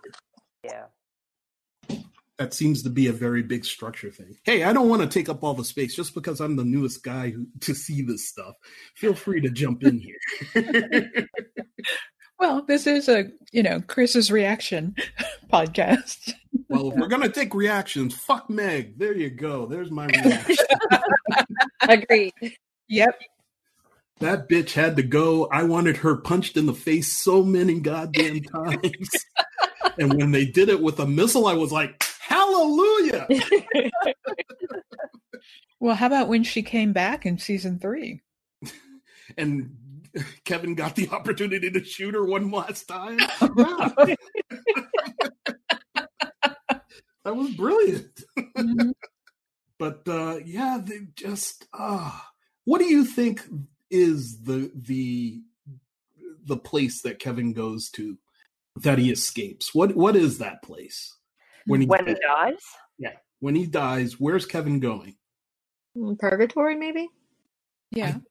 [0.63, 0.85] Yeah.
[2.37, 4.37] that seems to be a very big structure thing.
[4.43, 7.03] Hey, I don't want to take up all the space just because I'm the newest
[7.03, 8.53] guy who, to see this stuff.
[8.95, 11.11] Feel free to jump in here.
[12.39, 14.95] Well, this is a you know Chris's reaction
[15.51, 16.31] podcast.
[16.69, 18.97] Well, if we're gonna take reactions, fuck Meg.
[18.97, 19.65] There you go.
[19.65, 20.55] There's my reaction.
[21.81, 22.33] Agreed.
[22.87, 23.19] Yep.
[24.19, 25.47] that bitch had to go.
[25.47, 29.09] I wanted her punched in the face so many goddamn times.
[29.97, 33.27] and when they did it with a missile, I was like, hallelujah.
[35.81, 38.19] Well, how about when she came back in season three?
[39.37, 39.77] And
[40.43, 43.17] Kevin got the opportunity to shoot her one last time.
[43.55, 44.15] Yeah.
[47.29, 48.23] That was brilliant.
[48.57, 48.93] Mhm.
[49.77, 52.11] But uh yeah, they just uh
[52.65, 53.41] what do you think
[53.89, 55.41] is the the
[56.43, 58.17] the place that Kevin goes to
[58.75, 59.73] that he escapes?
[59.73, 61.15] What what is that place?
[61.65, 62.59] When he When he dies?
[62.97, 65.15] yeah, when he dies, where's Kevin going?
[66.19, 67.07] Purgatory, maybe?
[67.91, 68.15] Yeah.
[68.17, 68.21] I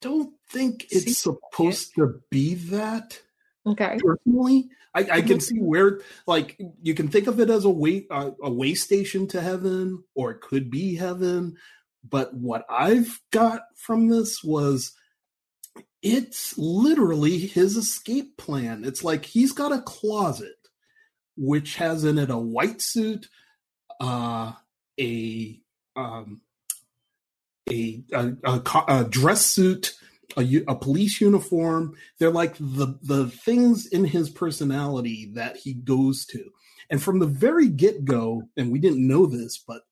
[0.00, 1.12] Don't think it's See?
[1.12, 3.20] supposed to be that.
[3.66, 3.98] Okay.
[3.98, 5.42] personally I, I can Mhm.
[5.42, 9.26] see where like you can think of it as a way uh, a way station
[9.28, 11.56] to heaven or it could be heaven
[12.08, 14.92] but what i've got from this was
[16.02, 20.54] it's literally his escape plan it's like he's got a closet
[21.36, 23.28] which has in it a white suit
[24.00, 24.52] uh
[25.00, 25.60] a
[25.96, 26.40] um
[27.68, 29.95] a a, a, co- a dress suit
[30.36, 31.94] a, a police uniform.
[32.18, 36.50] They're like the the things in his personality that he goes to.
[36.90, 39.82] And from the very get-go and we didn't know this but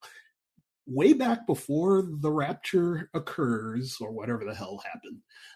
[0.87, 4.83] way back before the rapture occurs or whatever the hell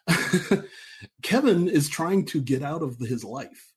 [0.09, 0.65] happened
[1.23, 3.68] kevin is trying to get out of his life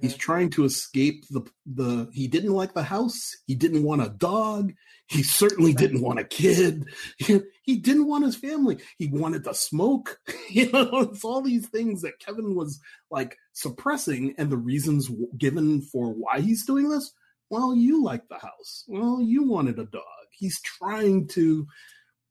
[0.00, 0.18] he's Mhm.
[0.18, 3.36] trying to escape the the he didn't like the house.
[3.46, 4.72] He didn't want a dog.
[5.06, 6.86] He certainly didn't want a kid.
[7.66, 8.76] He, didn't want his family.
[8.98, 10.18] He wanted to smoke.
[10.50, 12.78] You know it's all these things that kevin was
[13.10, 17.12] like suppressing and the reasons given for why he's doing this?
[17.50, 18.84] Well you like the house.
[18.86, 20.26] Well you wanted a dog.
[20.32, 21.66] He's trying to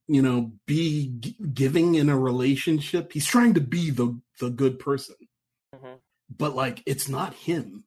[0.07, 3.11] you know be g- giving in a relationship.
[3.13, 5.15] He's trying to be the the good person.
[5.75, 5.97] Mhm.
[6.37, 7.83] But like it's not him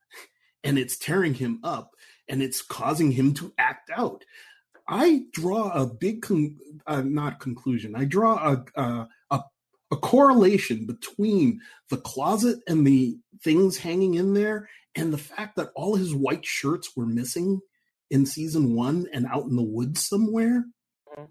[0.65, 1.93] and it's tearing him up
[2.29, 4.25] and it's causing him to act out
[4.89, 6.57] i draw a big con-
[6.87, 9.41] uh, not conclusion i draw a, a a
[9.93, 15.71] a correlation between the closet and the things hanging in there and the fact that
[15.77, 17.61] all his white shirts were missing
[18.11, 20.65] in season 1 and out in the woods somewhere
[21.17, 21.29] Mhm.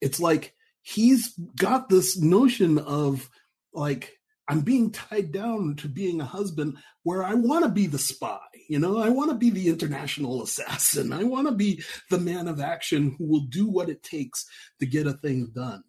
[0.00, 3.30] it's like he's got this notion of
[3.72, 4.17] like
[4.48, 8.38] I'm being tied down to being a husband where I want to be the spy,
[8.68, 11.12] you know, I want to be the international assassin.
[11.12, 14.46] I want to be the man of action who will do what it takes
[14.80, 15.82] to get a thing done.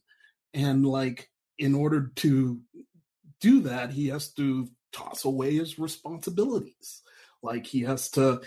[0.54, 2.62] And like in order to
[3.42, 7.02] do that, he has to toss away his responsibilities.
[7.44, 8.42] Like he has to,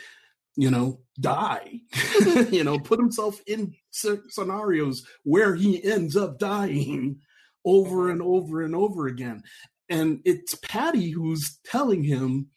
[0.56, 1.80] you know, die,
[2.50, 7.20] you know, put himself in scenarios where he ends up dying
[7.64, 9.42] over and over and over again.
[9.88, 12.48] And it's Patti who's telling him,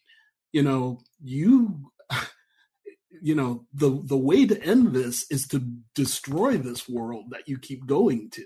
[0.52, 1.92] you know, you
[3.22, 5.60] you know, the the way to end this is to
[5.94, 8.46] destroy this world that you keep going to.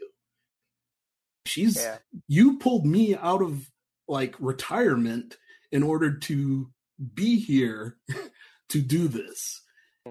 [1.45, 1.97] She's yeah.
[2.27, 3.69] you pulled me out of
[4.07, 5.37] like retirement
[5.71, 6.69] in order to
[7.13, 7.97] be here
[8.69, 9.61] to do this.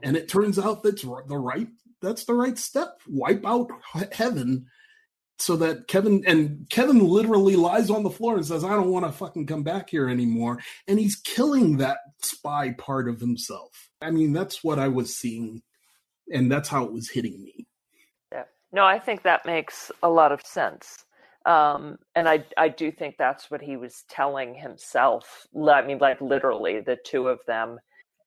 [0.03, 1.69] And it turns out that's the right
[2.01, 3.01] that's the right step.
[3.09, 3.71] Wipe out
[4.13, 4.67] heaven
[5.39, 9.07] so that Kevin and Kevin literally lies on the floor and says, "I don't want
[9.07, 13.91] to fucking come back here anymore," and he's killing that spy part of himself.
[14.03, 15.63] I mean, that's what I was seeing,
[16.33, 17.67] and that's how it was hitting me.
[18.33, 21.05] Yeah, no, I think that makes a lot of sense,
[21.47, 25.47] um, and I I do think that's what he was telling himself.
[25.57, 27.79] I mean, like literally, the two of them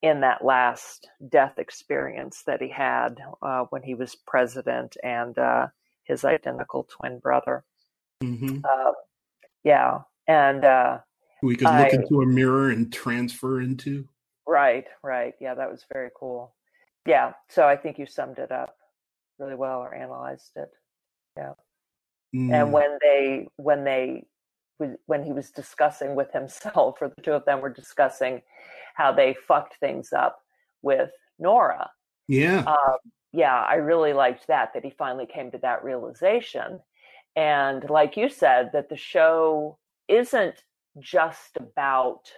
[0.02, 5.38] in that last death experience that he had uh, when he was president and.
[5.38, 5.67] Uh,
[6.12, 7.63] his identical twin brother.
[8.21, 8.60] Mm-hmm.
[8.63, 8.91] Uh,
[9.63, 11.00] yeah, and uh,
[11.41, 14.08] we could look I, into a mirror and transfer into.
[14.45, 15.34] Right, right.
[15.39, 16.54] Yeah, that was very cool.
[17.08, 18.76] Yeah, so I think you summed it up
[19.39, 20.69] really well or analyzed it.
[21.36, 21.54] Yeah.
[22.36, 22.54] Mm.
[22.54, 24.26] And when they when they
[25.06, 28.41] when he was discussing with himself, or the two of them were discussing
[28.95, 30.39] how they fucked things up
[30.82, 31.89] with Nora.
[32.28, 32.63] Yeah.
[32.67, 32.97] Um,
[33.34, 36.80] yeah, I really liked that, that he finally came to that realization.
[37.36, 40.63] And like you said, that the show isn't
[41.00, 42.32] just about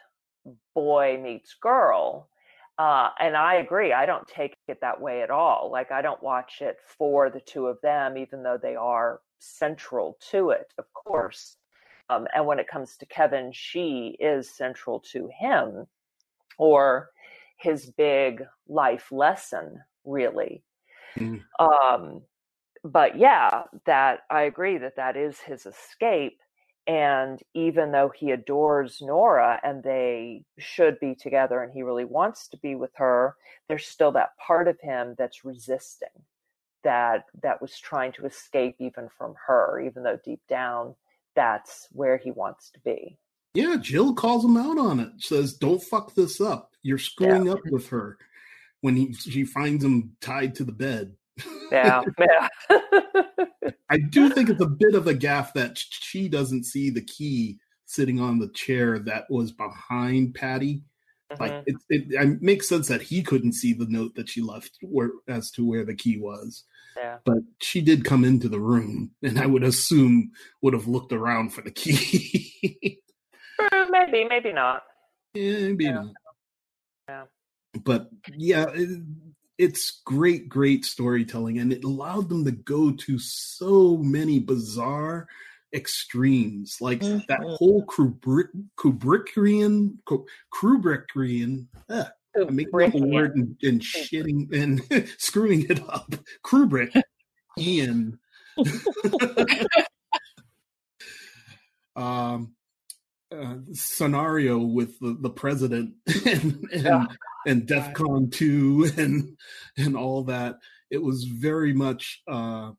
[0.75, 2.29] boy meets girl.
[2.77, 5.69] Uh, and I agree, I don't take it that way at all.
[5.71, 10.17] Like, I don't watch it for the two of them, even though they are central
[10.31, 11.57] to it, of course.
[12.09, 15.87] Um, and when it comes to Kevin, she is central to him
[16.57, 17.09] or
[17.57, 20.63] his big life lesson, really.
[21.17, 21.41] Mm.
[21.59, 22.21] Um,
[22.83, 26.39] but yeah, that I agree that that is his escape.
[26.85, 32.49] And even though he adores Nora and they should be together and he really wants
[32.49, 33.35] to be with her,
[33.69, 36.09] there's still that part of him that's resisting
[36.83, 40.95] that that was trying to escape even from her, even though deep down
[41.35, 43.17] that's where he wants to be.
[43.53, 45.11] Yeah, Jill calls him out on it.
[45.17, 46.71] Says, "Don't fuck this up.
[46.81, 47.53] You're screwing yeah.
[47.53, 48.17] up with her."
[48.83, 51.15] When he she finds him tied to the bed.
[51.71, 52.49] Yeah, yeah.
[53.89, 57.59] I do think it's a bit of a gaff that she doesn't see the key
[57.85, 60.83] sitting on the chair that was behind Patti.
[61.31, 61.41] Mm-hmm.
[61.41, 64.79] Like it, it, it, makes sense that he couldn't see the note that she left
[64.81, 66.65] where as to where the key was.
[66.97, 67.19] Yeah.
[67.23, 71.53] But she did come into the room, and I would assume would have looked around
[71.53, 72.99] for the key.
[73.59, 74.83] Eh, maybe, maybe not.
[75.35, 75.91] Yeah, maybe yeah.
[75.93, 76.13] not.
[77.07, 77.23] Yeah
[77.83, 79.01] but yeah, it,
[79.57, 85.27] it's great, great storytelling, and it allowed them to go to so many bizarre
[85.73, 87.19] extremes, like mm-hmm.
[87.27, 89.97] that whole Kubrick, Kubrickian,
[90.53, 91.67] Kubrickian.
[91.89, 92.03] Eh,
[92.35, 96.13] I'm making up a word and, and shitting and screwing it up.
[96.43, 97.01] Kubrick,
[97.57, 98.19] Ian.
[101.95, 102.55] um,
[103.33, 107.05] uh, scenario with the, the president and, and yeah
[107.45, 109.37] and DEF CON 2 and
[109.77, 110.59] and all that.
[110.89, 112.71] It was very much uh,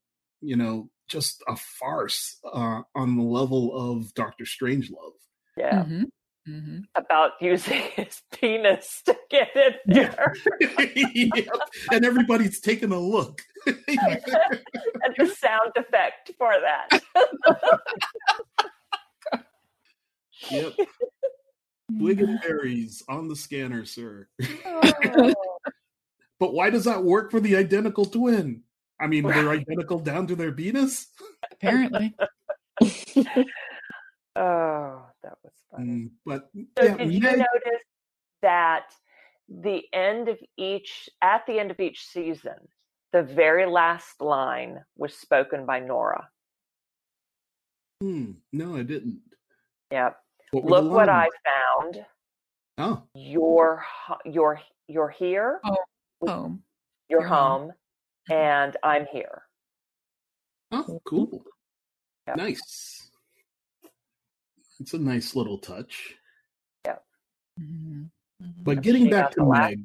[0.45, 5.13] you know, just a farce uh, on the level of Doctor Strangelove.
[5.57, 5.85] Yeah.
[5.85, 6.03] Mm-hmm.
[6.47, 6.79] Mm-hmm.
[6.95, 10.35] About using his penis to get in there.
[10.61, 11.49] yep.
[11.91, 13.41] And everybody's taking a look.
[13.67, 13.79] and
[15.17, 17.01] the sound effect for that.
[20.51, 20.75] Yep.
[21.91, 24.29] Wigan berries on the scanner, sir.
[24.65, 25.35] Oh.
[26.41, 28.63] but why does that work for the identical twin?
[29.01, 31.09] I mean, they're identical down to their penis?
[31.53, 32.15] Apparently.
[32.81, 32.87] oh,
[35.23, 35.87] that was funny.
[35.87, 37.85] Mm, but so yeah, did you notice
[38.43, 38.93] that
[39.49, 42.57] the end of each at the end of each season,
[43.13, 46.29] the very last line was spoken by Nora?
[48.01, 48.33] Hmm.
[48.53, 49.21] No, I didn't.
[49.91, 50.17] Yep.
[50.53, 52.07] What Look what I found.
[52.79, 53.03] Oh.
[53.15, 53.85] You're
[54.25, 55.61] you're you're here.
[55.65, 55.77] Oh,
[56.27, 56.63] home.
[57.09, 57.73] You're, you're home, home,
[58.31, 59.43] and I'm here.
[60.73, 61.45] Oh, cool.
[62.27, 62.37] Yep.
[62.37, 63.11] Nice.
[64.81, 66.15] It's a nice little touch.
[66.85, 66.97] Yeah.
[67.61, 68.03] Mm-hmm.
[68.43, 68.63] Mm-hmm.
[68.65, 69.85] But getting back to Meg,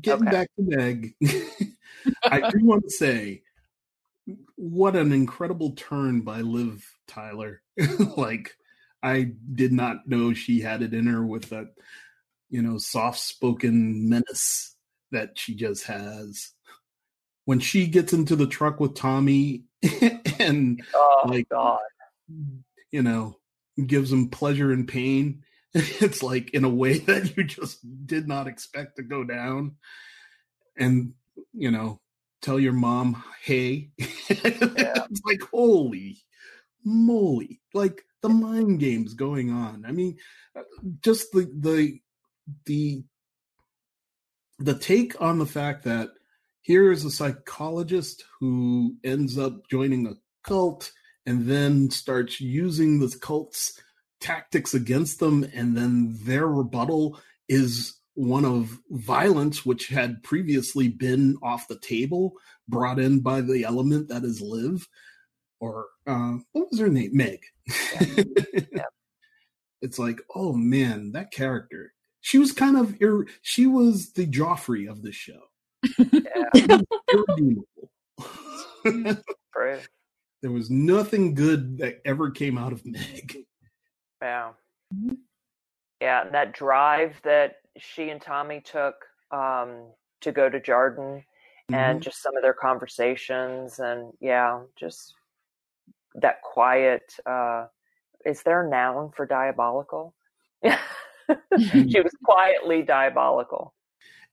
[0.00, 0.36] getting okay.
[0.36, 1.14] back to Meg,
[2.24, 3.42] I do want to say
[4.56, 7.62] what an incredible turn by Liv Tyler.
[8.16, 8.56] like
[9.04, 11.74] I did not know she had it in her with that,
[12.48, 14.74] you know, soft spoken menace
[15.12, 16.52] that she just has.
[17.44, 19.64] When she gets into the truck with Tommy
[20.40, 21.80] and Oh like God.
[22.90, 23.36] you know
[23.86, 28.46] gives him pleasure and pain, it's like in a way that you just did not
[28.46, 29.76] expect to go down.
[30.78, 31.12] And
[31.52, 32.00] you know,
[32.40, 33.90] tell your mom, hey.
[33.98, 36.24] it's like holy
[36.84, 37.60] moly.
[37.72, 39.84] Like the mind games going on.
[39.86, 40.16] I mean,
[40.56, 40.62] uh,
[41.00, 42.00] just the the
[42.66, 43.04] the
[44.58, 46.10] the take on the fact that
[46.62, 50.90] here is a psychologist who ends up joining a cult
[51.26, 53.80] and then starts using the cult's
[54.20, 61.36] tactics against them and then their rebuttal is one of violence which had previously been
[61.42, 62.32] off the table
[62.68, 64.88] brought in by the element that is liv
[65.60, 67.40] or uh, what was her name meg
[68.72, 68.84] Yeah.
[69.82, 74.88] it's like oh man that character she was kind of ir- she was the joffrey
[74.90, 75.40] of the show
[75.98, 76.80] Yeah.
[77.12, 77.90] irredeemable
[80.42, 83.36] there was nothing good that ever came out of meg
[84.22, 84.52] Yeah.
[84.94, 85.18] Mhm.
[86.00, 88.94] Yeah, and that drive that she and Tommy took
[89.30, 89.86] um,
[90.20, 91.24] to go to Jarden
[91.72, 92.02] and Mhm.
[92.02, 95.14] just some of their conversations and yeah, just
[96.14, 97.66] that quiet uh
[98.24, 100.14] is there a noun for diabolical?
[100.62, 103.74] she was quietly diabolical.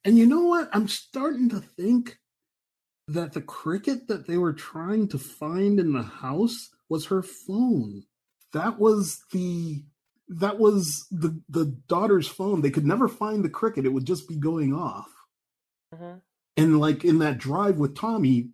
[0.03, 0.69] And you know what?
[0.73, 2.17] I'm starting to think
[3.07, 8.03] that the cricket that they were trying to find in the house was her phone.
[8.53, 9.83] That was the
[10.29, 12.61] that was the the daughter's phone.
[12.61, 13.85] They could never find the cricket.
[13.85, 15.09] It would just be going off.
[15.93, 16.17] mm-hmm.
[16.57, 18.49] And like in that drive with Tommy,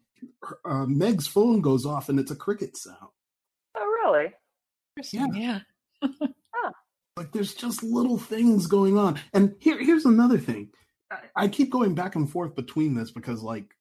[0.66, 3.10] uh, Meg's phone goes off and it's a cricket sound.
[4.08, 4.34] Really?
[4.96, 5.60] Interesting, yeah.
[7.18, 9.20] like there's just little things going on.
[9.34, 10.70] And here here's another thing.
[11.12, 13.74] I, I keep going back and forth between this because like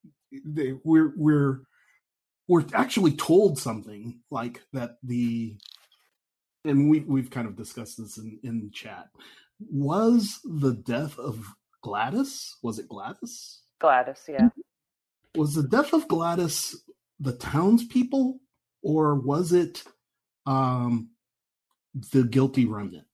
[0.44, 1.60] they, we're we're
[2.48, 5.56] we're actually told something like that the
[6.64, 9.06] and we we've kind of discussed this in in chat.
[9.60, 11.46] Was the death of
[11.82, 13.60] Gladys was it Gladys?
[13.78, 14.36] Gladys, yeah.
[14.42, 15.40] Mm-hmm.
[15.40, 16.74] was the death of Gladys
[17.20, 18.38] the townspeople
[18.82, 19.82] or was it
[20.46, 21.10] um
[22.12, 23.06] the guilty remnant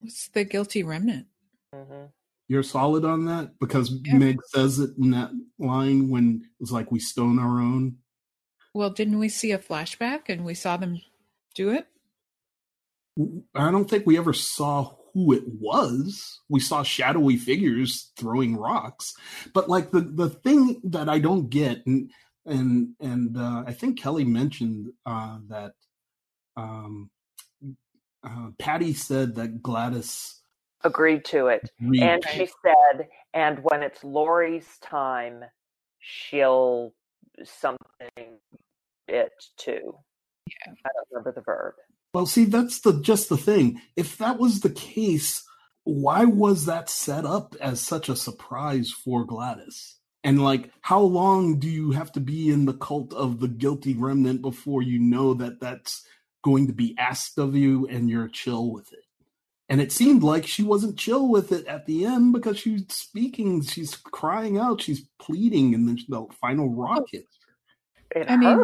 [0.00, 1.26] What's the guilty remnant?
[1.74, 2.04] hmm
[2.48, 4.18] You're solid on that because Yeah.
[4.18, 7.98] Meg says it in that line when it's like we stone our own.
[8.74, 11.00] Well, didn't we see a flashback and we saw them
[11.54, 11.88] do it?
[13.54, 16.40] I don't think we ever saw who it was.
[16.48, 19.14] We saw shadowy figures throwing rocks,
[19.52, 22.10] but like the the thing that I don't get, and
[22.46, 25.72] and and uh, I think Kelly mentioned uh, that
[26.58, 27.10] um,
[28.24, 30.38] uh, Patti said that Gladys
[30.84, 31.68] Agreed to it.
[31.80, 35.44] read And she said, and when it's Laurie's time,
[35.98, 36.94] she'll
[37.44, 38.38] something
[39.08, 39.98] it too.
[40.46, 40.72] Yeah.
[40.84, 41.74] I don't remember the verb.
[42.14, 43.80] Well, see, that's the just the thing.
[43.96, 45.44] If that was the case,
[45.84, 49.96] why was that set up as such a surprise for Gladys?
[50.24, 53.94] And like, how long do you have to be in the cult of the guilty
[53.94, 56.04] remnant before you know that that's
[56.48, 59.04] going to be asked of you and you're chill with it?
[59.70, 63.60] And it seemed like she wasn't chill with it at the end because she's speaking,
[63.62, 67.36] she's crying out, she's pleading, and then the final rock hits
[68.14, 68.20] her.
[68.22, 68.58] It I mean.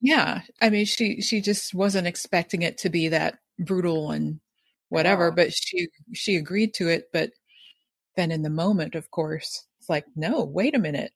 [0.00, 0.40] Yeah.
[0.62, 4.40] I mean, she she just wasn't expecting it to be that brutal and
[4.88, 5.34] whatever, Yeah.
[5.36, 7.32] but she she agreed to it, but
[8.16, 11.12] then in the moment, of course, it's like, no, wait a minute.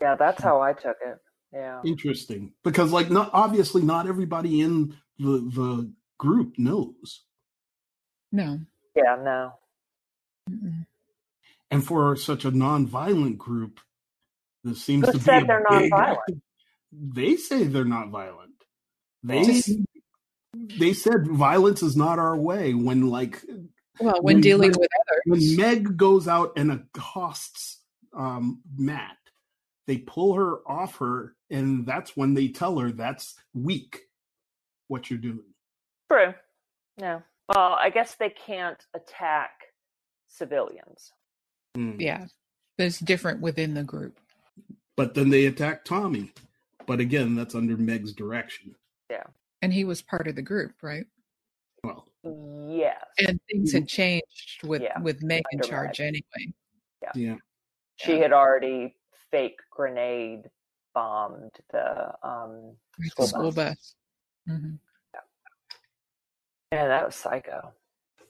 [0.00, 1.18] Yeah, that's how I took it.
[1.52, 1.80] Yeah.
[1.84, 7.22] Interesting, because like, not obviously not everybody in the the group knows.
[8.32, 8.60] no.
[8.94, 9.52] Yeah, no.
[10.50, 10.86] Mm-mm.
[11.70, 13.80] And for such a non-violent group,
[14.64, 16.18] this seems Who to be said a they're big non-violent?
[16.20, 16.40] active-
[16.92, 18.54] They say they're not violent.
[19.22, 19.70] They Just-
[20.54, 22.72] they said violence is not our way.
[22.72, 23.44] When like
[24.00, 24.88] Well, when When- dealing when- with
[25.26, 25.56] when.
[25.56, 27.82] Meg goes out and accosts
[28.14, 29.18] um, Matt,
[29.86, 34.05] they pull her off her, and that's when they tell her that's weak.
[34.88, 35.42] What you're doing.
[36.10, 36.34] True.
[37.00, 37.22] No.
[37.54, 39.50] Well, I guess they can't attack
[40.28, 41.12] civilians.
[41.76, 42.00] Mm.
[42.00, 42.26] yeah.
[42.78, 44.18] It's different within the group.
[44.96, 46.32] But then they attack Tommy.
[46.86, 48.74] But again, that's under Meg's direction.
[49.10, 49.24] Yeah.
[49.62, 51.06] And he was part of the group, right?
[51.82, 52.06] Well,
[52.68, 53.02] Yes.
[53.18, 56.52] And things had changed with Yeah, with Meg in under charge anyway.
[57.14, 57.36] yeah.
[57.96, 58.96] she had already
[59.30, 60.50] fake grenade
[60.94, 63.54] bombed the um School the school bus.
[63.54, 63.94] bus.
[64.46, 64.74] Hmm
[66.72, 67.72] Yeah, that was psycho.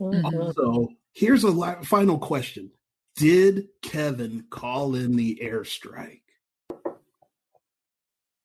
[0.01, 0.55] Mhm.
[0.55, 2.71] So here's a la- final question:
[3.17, 6.23] Did Kevin call in the airstrike?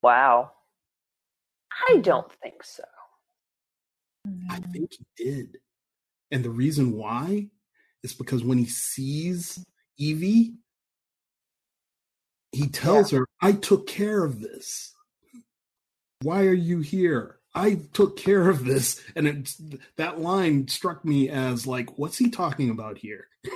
[0.02, 0.52] Wow.
[1.88, 2.84] I don't think so.
[4.50, 5.58] I think he did.
[6.32, 7.50] And the reason why
[8.04, 9.64] is because when he sees
[9.98, 10.56] Evie,
[12.52, 14.96] he tells her, I took care of this.
[16.22, 17.41] Why are you here?
[17.54, 19.02] I took care of this.
[19.16, 19.62] And it's,
[19.97, 23.28] that line struck me as like, what's he talking about here?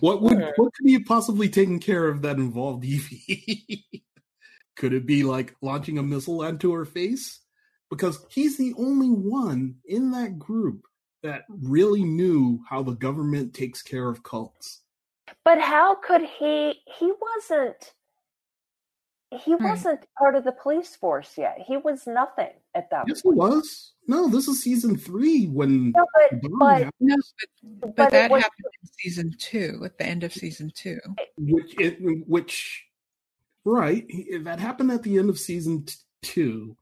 [0.00, 0.52] what would Mhm.
[0.56, 3.84] what could he have possibly taken care of that involved Evie?
[4.76, 7.40] could it be like launching a missile onto her face?
[7.90, 10.84] Because he's the only one in that group
[11.22, 14.82] that really knew how the government takes care of cults.
[15.44, 16.80] But how could he?
[16.98, 17.92] He wasn't.
[19.32, 19.62] He Right.
[19.70, 21.58] wasn't part of the police force yet.
[21.66, 23.92] He was nothing at that Yes, he was.
[24.08, 26.50] No, this is season three when No, but but
[26.98, 27.48] No, but,
[27.80, 30.98] but, but that was happened in season two, at the end of season two.
[31.38, 32.86] which it, which
[33.64, 34.04] right
[34.42, 35.86] that happened at the end of season
[36.22, 36.76] two.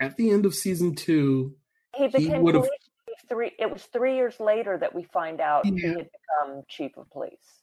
[0.00, 1.54] At the end of season two,
[1.94, 3.52] he became would've- police chief three.
[3.58, 7.61] It was three years later that we find out he had become chief of police.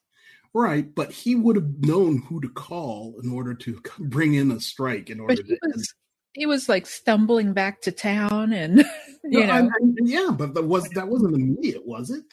[0.53, 4.59] Right, but he would have known who to call in order to bring in a
[4.59, 5.59] strike in order But he to.
[5.63, 5.93] was
[6.33, 8.79] he was like stumbling back to town and
[9.23, 12.23] you No, know I- yeah, but that was that wasn't immediate, was it?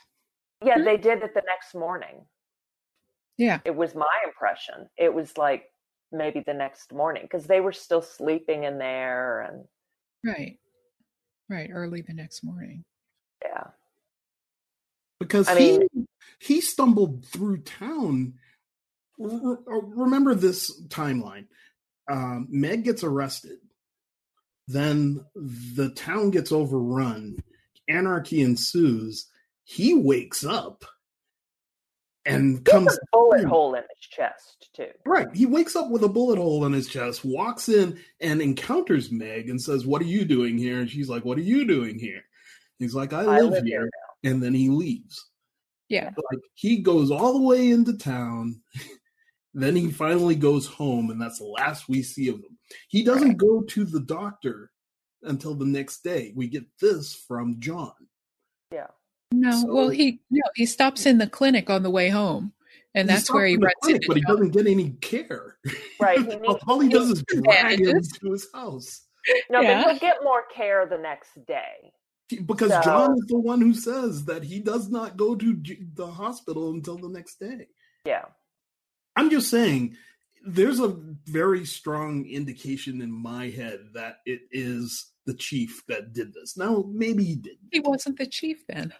[0.64, 2.24] Yeah, they did it the next morning.
[3.38, 3.60] yeah.
[3.64, 4.88] It was my impression.
[4.96, 5.64] It was like
[6.12, 9.64] maybe the next morning because they were still sleeping in there, and
[10.24, 10.58] Right.
[11.48, 11.70] Right.
[11.72, 12.84] Early the next morning.
[13.42, 13.64] yeah,
[15.20, 16.05] because I he mean-
[16.40, 18.34] he stumbled through town.
[19.20, 21.46] R- Remember this timeline.
[22.10, 23.58] Um, Meg gets arrested.
[24.68, 27.38] Then the town gets overrun.
[27.88, 29.26] Anarchy ensues.
[29.64, 30.84] He wakes up
[32.24, 33.48] and comes a bullet Hmm.
[33.48, 34.90] hole in his chest too.
[35.04, 35.28] Right.
[35.34, 39.48] He wakes up with a bullet hole in his chest, walks in and encounters Meg
[39.48, 40.80] and says, What are you doing here?
[40.80, 42.22] And she's like, What are you doing here?
[42.80, 43.88] He's like, I I live, live here.
[44.22, 45.30] here And then he leaves.
[45.88, 46.10] Yeah.
[46.30, 48.60] Like he goes all the way into town.
[49.54, 52.58] then he finally goes home, and that's the last we see of him.
[52.88, 53.36] He doesn't Right.
[53.38, 54.70] go to the doctor
[55.22, 56.32] until the next day.
[56.36, 57.92] We get this from John.
[58.72, 58.88] Yeah,
[59.32, 62.52] No, well he no, he stops in the clinic on the way home.
[62.94, 64.36] And that's where he in the runs clinic, into but he John.
[64.36, 65.58] doesn't get any care.
[66.00, 66.18] right.
[66.26, 69.02] He needs, all he does is needs drag him to his house.
[69.50, 69.82] no, Yeah.
[69.84, 71.92] but he'll get more care the next day.
[72.28, 75.60] Because So- John is the one who says that he does not go to
[75.94, 77.68] the hospital until the next day.
[78.04, 78.24] Yeah,
[79.16, 79.96] I'm just saying,
[80.46, 86.32] there's a very strong indication in my head that it is the chief that did
[86.34, 86.56] this.
[86.56, 87.68] Now, maybe he didn't.
[87.72, 88.92] He wasn't the chief then.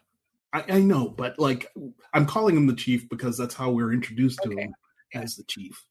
[0.53, 1.73] I, I know, but like,
[2.13, 4.75] I'm calling him the chief because that's how we're introduced to him
[5.15, 5.85] as the chief,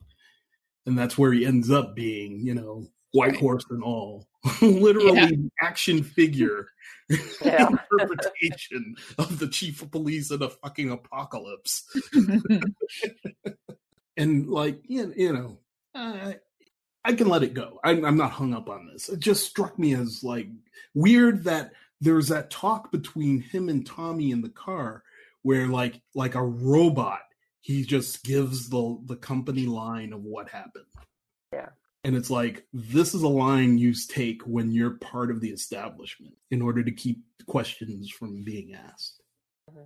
[0.85, 3.39] and that's where he ends up being, you know, white Right.
[3.39, 4.27] horse and all,
[4.61, 5.67] literally Yeah.
[5.67, 6.67] action figure
[7.41, 7.67] Yeah.
[7.91, 11.83] interpretation of the chief of police in a fucking apocalypse.
[14.17, 15.57] and like you, you know
[15.93, 16.37] I,
[17.03, 19.77] I can let it go I'm, I'm not hung up on this it just struck
[19.77, 20.47] me as like
[20.93, 25.03] weird that there's that talk between him and tommy in the car
[25.43, 27.19] where like like a robot
[27.61, 30.85] he just gives the the company line of what happened
[31.53, 31.69] Yeah.
[32.05, 36.33] And it's like this is a line you take when you're part of the establishment
[36.51, 39.21] in order to keep questions from being asked
[39.69, 39.81] mm-hmm.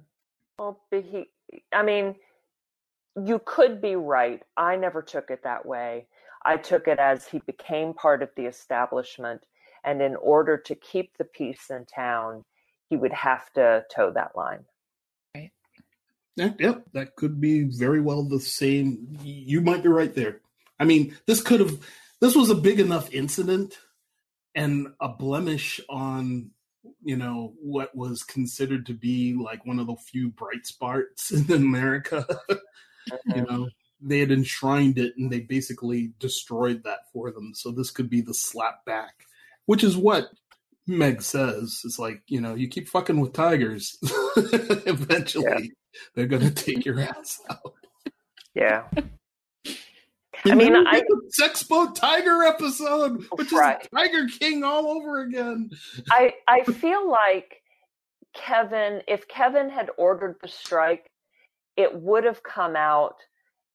[0.60, 1.26] Well, but he,
[1.74, 2.16] I mean,
[3.16, 4.44] you could be right.
[4.58, 6.08] I never took it that way.
[6.46, 9.46] I took it as he became part of the establishment,
[9.86, 12.44] and in order to keep the peace in town,
[12.90, 14.66] he would have to toe that line.
[15.36, 15.52] Right.
[16.36, 19.18] Yeah, yep, that could be very well the same.
[19.22, 20.42] You might be right there.
[20.78, 21.80] I mean, this could have,
[22.22, 23.78] this was a big enough incident
[24.56, 26.52] and a blemish on,
[27.02, 31.52] you know, what was considered to be like one of the few bright spots in
[31.52, 32.26] America.
[32.50, 33.44] you mm-hmm.
[33.44, 33.70] know,
[34.02, 37.54] they had enshrined it and they basically destroyed that for them.
[37.54, 39.26] So this could be the slap back,
[39.66, 40.30] which is what
[40.88, 41.82] Meg says.
[41.86, 43.98] It's like, you know, you keep fucking with tigers,
[44.36, 45.74] eventually
[46.16, 47.74] they're going to take your ass out.
[48.56, 48.84] Yeah.
[50.44, 53.82] And I mean, then I- get Sex Boat Tiger episode, which Right.
[53.82, 55.70] is Tiger King all over again.
[56.12, 57.62] I I feel like
[58.34, 61.12] Kevin, if Kevin had ordered the strike,
[61.76, 63.16] it would have come out.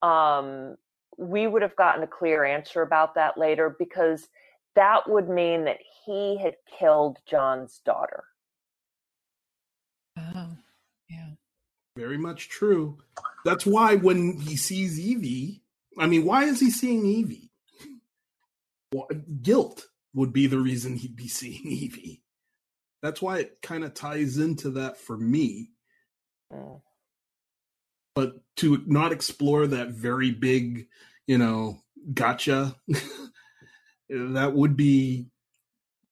[0.02, 0.76] Um,
[1.18, 4.28] we would have gotten a clear answer about that later because
[4.74, 8.24] that would mean that he had killed John's daughter.
[10.18, 10.56] Oh,
[11.08, 11.30] yeah.
[11.96, 12.98] Very much true.
[13.44, 15.62] That's why when he sees Evie,
[15.98, 17.50] I mean, why is he seeing Evie?
[18.92, 19.08] Well,
[19.42, 22.22] guilt would be the reason he'd be seeing Evie.
[23.02, 25.70] That's why it kind of ties into that for me.
[26.52, 26.80] Mm.
[28.14, 30.86] But to not explore that very big,
[31.26, 31.80] you know,
[32.12, 32.76] gotcha,
[34.08, 35.26] that would be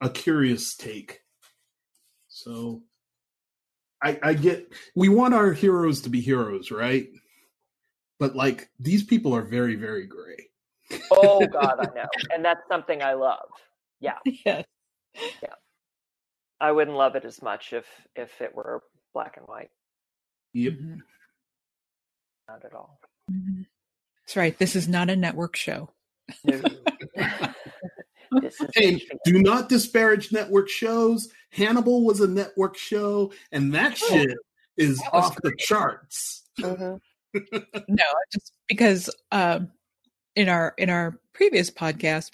[0.01, 1.20] a curious take.
[2.28, 2.83] So
[4.03, 7.09] I, I get we want our heroes to be heroes, right?
[8.23, 10.49] But like these people are very, very gray.
[11.11, 13.49] Oh God, I know, and that's something I love.
[13.99, 14.64] Yeah, Yes.
[16.61, 18.81] I wouldn't love it as much if if it were
[19.12, 19.73] black and white.
[20.53, 20.75] Yep.
[20.75, 20.99] Mhm.
[22.47, 23.01] Not at all.
[23.29, 23.66] Mhm.
[24.20, 24.57] That's right.
[24.57, 25.91] This is not a network show.
[26.45, 26.62] No.
[28.75, 31.29] Hey, do not disparage network shows.
[31.51, 34.39] Hannibal was a network show, and that Oh, shit
[34.77, 36.49] is that was off the charts.
[36.59, 37.01] Mhm.
[37.89, 39.70] No, just because um,
[40.37, 42.30] in our in our previous podcast,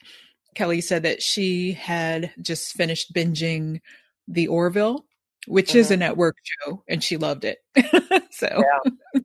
[0.54, 3.80] Kelly said that she had just finished binging
[4.26, 5.04] The Orville,
[5.46, 6.00] which is a Mhm.
[6.00, 7.58] network show, and she loved it.
[8.32, 9.20] so Yeah.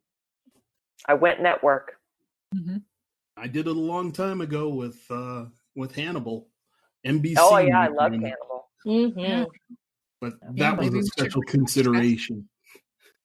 [1.07, 1.99] I went network.
[2.55, 2.83] mhm.
[3.35, 5.45] I did it a long time ago with uh
[5.75, 6.47] with Hannibal.
[7.05, 7.35] NBC.
[7.39, 8.33] Oh yeah, I love ran it,
[8.85, 9.13] Hannibal.
[9.15, 9.45] hmm Yeah.
[10.21, 12.47] But Yeah, that was a special consideration.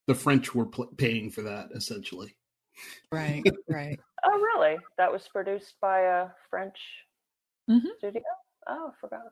[0.07, 2.35] The French were pl- paying for that essentially.
[3.13, 3.99] Right, right.
[4.25, 4.77] Oh really?
[4.97, 6.77] That was produced by a French
[7.71, 7.97] Mhm.
[7.99, 8.23] studio.
[8.67, 9.23] Oh, I forgot.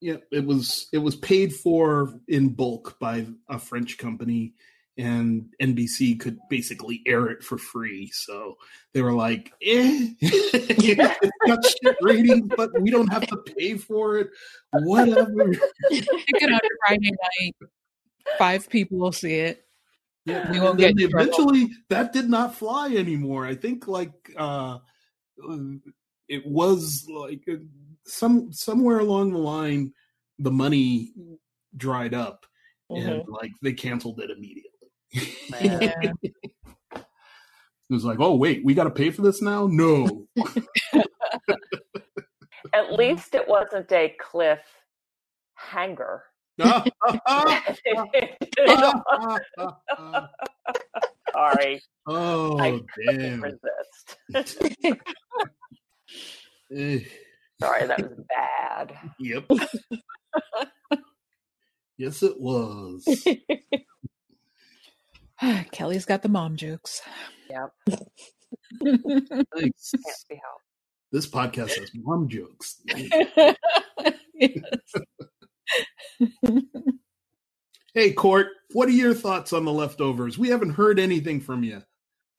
[0.00, 4.54] Yeah, it was it was paid for in bulk by a French company,
[4.98, 8.10] and NBC could basically air it for free.
[8.12, 8.56] So
[8.92, 14.18] they were like, "Eh, it's got shit ratings, but we don't have to pay for
[14.18, 14.28] it.
[14.70, 15.50] Whatever."
[15.90, 17.56] Pick it on Friday night.
[18.38, 19.65] Five people will see it.
[20.26, 21.28] Yeah, We won't and then get in trouble.
[21.32, 23.46] eventually that did not fly anymore.
[23.46, 24.78] I think like uh
[26.28, 27.56] it was like uh,
[28.04, 29.92] some somewhere along the line
[30.38, 31.12] the money
[31.76, 32.44] dried up
[32.90, 34.70] and like they canceled it immediately.
[35.62, 36.12] Yeah.
[37.88, 39.68] It was like, oh wait, we got to pay for this now?
[39.70, 40.26] No.
[42.72, 44.58] At least it wasn't a cliff
[45.54, 46.24] hanger.
[51.32, 52.86] Sorry, oh couldn't
[53.18, 53.42] damn!
[53.42, 54.16] resist.
[57.60, 58.98] Sorry, that was bad.
[59.18, 59.44] yep.
[61.98, 63.04] yes, it was.
[65.72, 67.02] Kelly's got the mom jokes.
[67.50, 67.72] Yep,
[68.82, 69.92] Nice.
[69.92, 70.62] can't be helped.
[71.12, 72.80] This podcast has mom jokes.
[74.34, 74.60] Yes.
[77.94, 80.36] Hey, Cort, what are your thoughts on the leftovers?
[80.36, 81.82] We haven't heard anything from you.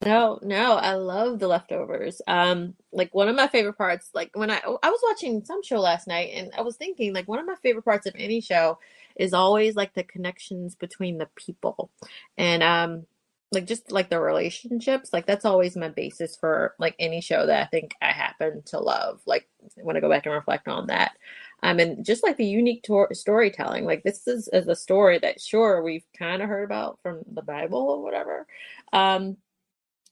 [0.04, 2.22] No, no, I love the leftovers.
[2.28, 5.80] Um, like one of my favorite parts, like when I I was watching some show
[5.80, 8.78] last night and I was thinking like one of my favorite parts of any show
[9.16, 11.90] is always like the connections between the people.
[12.36, 13.06] And um
[13.50, 17.62] like just like the relationships, like that's always my basis for like any show that
[17.62, 19.20] I think I happen to love.
[19.26, 21.16] Like when I go back and reflect on that.
[21.62, 25.40] Um, and just like the unique tor- storytelling, like this is, is a story that
[25.40, 28.46] sure we've kind of heard about from the Bible or whatever.
[28.92, 29.36] Um,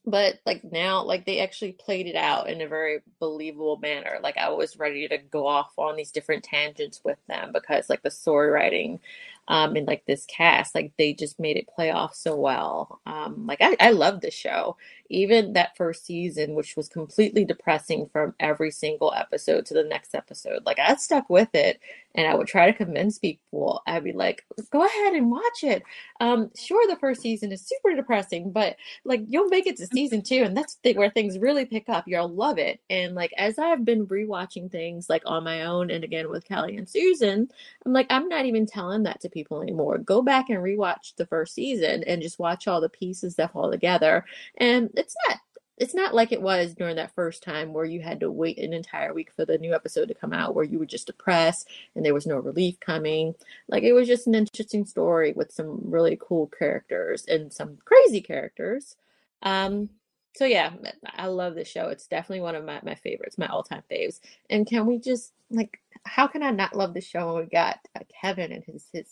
[0.05, 4.37] but like now like they actually played it out in a very believable manner like
[4.37, 8.09] i was ready to go off on these different tangents with them because like the
[8.09, 8.99] story writing
[9.47, 12.99] um and like this cast like they just made it play off so well.
[13.05, 14.77] Um like i, I love the show.
[15.09, 20.13] Even that first season which was completely depressing from every single episode to the next
[20.15, 21.79] episode like i stuck with it
[22.17, 25.83] and i would try to convince people i'd be like go ahead and watch it.
[26.19, 30.21] Um sure the first season is super depressing but like you'll make it to season
[30.21, 32.81] two and that's the, where things really pick up you'll love it.
[32.89, 36.75] And like as i've been rewatching things like on my own and again with kelly
[36.77, 37.49] and susan
[37.85, 39.97] i'm like i'm not even telling that to people anymore.
[39.99, 43.71] Go back and rewatch the first season and just watch all the pieces that fall
[43.71, 44.25] together
[44.57, 45.37] and it's not
[45.77, 48.73] it's not like it was during that first time where you had to wait an
[48.73, 52.03] entire week for the new episode to come out where you were just depressed and
[52.03, 53.35] there was no relief coming.
[53.67, 58.21] Like it was just an interesting story with some really cool characters and some crazy
[58.21, 58.95] characters.
[59.43, 59.89] Um
[60.35, 60.71] so yeah
[61.15, 61.89] i love this show.
[61.89, 64.19] It's definitely one of my, my favorites my all-time faves.
[64.49, 67.79] And can we just like how can i not love the show when we got
[67.95, 69.07] uh, kevin and his his,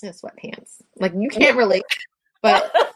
[0.00, 0.80] his sweatpants?
[0.96, 1.84] Like you can't relate
[2.40, 2.72] but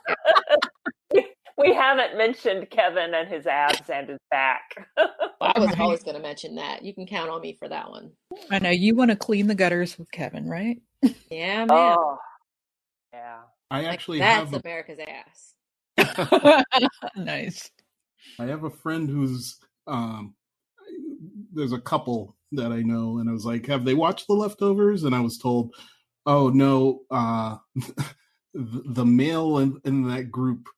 [1.83, 4.63] haven't mentioned Kevin and his abs and his back.
[4.97, 5.81] i was Right.
[5.81, 8.11] always going to mention that you can count on me for that one
[8.51, 10.81] I know you want to clean the gutters with Kevin, right?
[11.31, 12.19] yeah man oh,
[13.13, 13.39] yeah.
[13.71, 14.99] I Like, actually that's have a, America's
[15.99, 16.63] ass.
[17.17, 17.71] nice.
[18.39, 20.35] I have a friend who's um
[21.53, 25.05] there's a couple that I know and I was like, "Have they watched The Leftovers?"
[25.05, 25.75] and I was told,
[26.27, 27.57] "Oh no, uh
[28.55, 30.69] the, the male in, in that group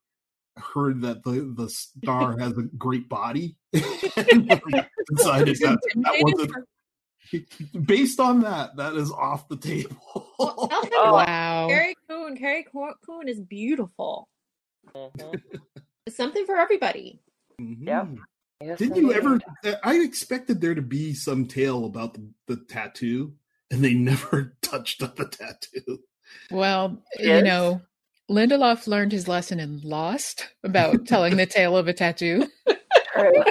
[0.57, 3.83] heard that the the star has a great body and
[5.17, 9.97] decided that, that wasn't based on that that is off the table
[10.39, 11.67] Well, I'll tell you Oh, wow.
[11.69, 14.29] Carrie Coon, Carrie Coon is beautiful.
[14.95, 15.41] Mhm.
[16.09, 17.21] Something for everybody.
[17.59, 18.07] Yep.
[18.07, 18.19] Mhm.
[18.61, 19.41] Yes, Didn't you ever?
[19.83, 23.35] I expected there to be some tale about the, the tattoo,
[23.71, 26.01] and they never touched on the tattoo.
[26.51, 27.83] Well, you know,
[28.31, 32.49] Lindelof learned his lesson in Lost about telling the tale of a tattoo.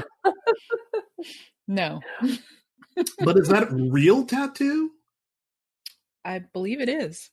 [1.68, 2.02] No,
[3.24, 4.92] But is that a real tattoo?
[6.26, 7.30] I believe it is.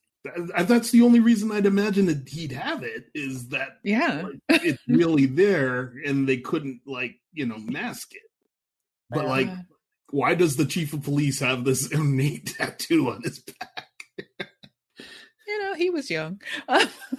[0.57, 4.22] That's the only reason I'd imagine that he'd have it is that Yeah.
[4.49, 8.22] like, it's really there, and they couldn't like you know mask it.
[9.11, 9.30] But Yeah.
[9.30, 9.57] like, Uh,
[10.11, 13.88] why does the chief of police have this ornate tattoo on his back?
[15.51, 16.40] You know, he was young.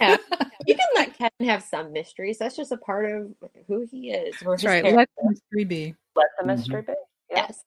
[0.00, 0.16] Yeah.
[0.64, 2.38] You can let Kevin have some mysteries.
[2.38, 3.34] That's just a part of
[3.66, 4.36] who he is.
[4.46, 4.84] That's right.
[4.84, 4.96] character.
[4.96, 5.94] Let the mystery be.
[6.14, 6.56] Let the mm-hmm.
[6.56, 6.92] mystery be.
[7.32, 7.36] Yeah.
[7.36, 7.64] Yes.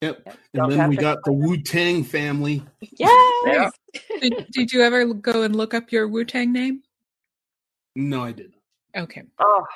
[0.00, 0.22] Yep.
[0.24, 0.38] Yep.
[0.54, 2.62] And Don't then we got the Wu Tang family.
[2.80, 3.72] Yes.
[4.20, 6.82] Did, did you ever go and look up your Wu Tang name?
[7.96, 8.54] No, I didn't.
[8.96, 9.24] Okay.
[9.40, 9.66] Oh,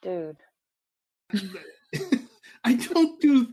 [0.00, 0.38] dude.
[2.64, 3.52] I don't do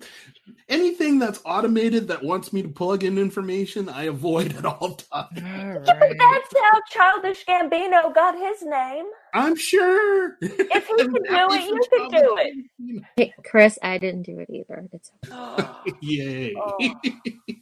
[0.69, 3.89] anything that's automated that wants me to plug in information.
[3.89, 5.07] I avoid at all times.
[5.09, 9.05] All But that's how Childish Gambino got his name.
[9.33, 10.37] I'm sure.
[10.41, 13.05] If he can do it, you can do it.
[13.15, 14.87] Hey, Chris, I didn't do it either.
[14.91, 16.55] It's Oh, Yay!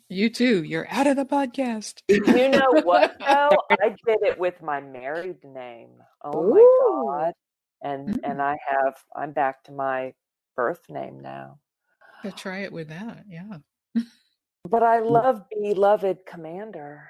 [0.09, 0.63] You too.
[0.63, 2.01] You're out of the podcast.
[2.07, 3.49] you know what though?
[3.71, 5.91] I did it with my married name.
[6.23, 6.53] Oh Ooh.
[6.53, 7.33] my god.
[7.81, 8.19] And Mm.
[8.31, 10.13] and I have I'm back to my
[10.55, 11.59] birth name now.
[12.23, 13.23] To try it with that.
[13.29, 13.57] Yeah.
[14.67, 17.09] But I love beloved commander.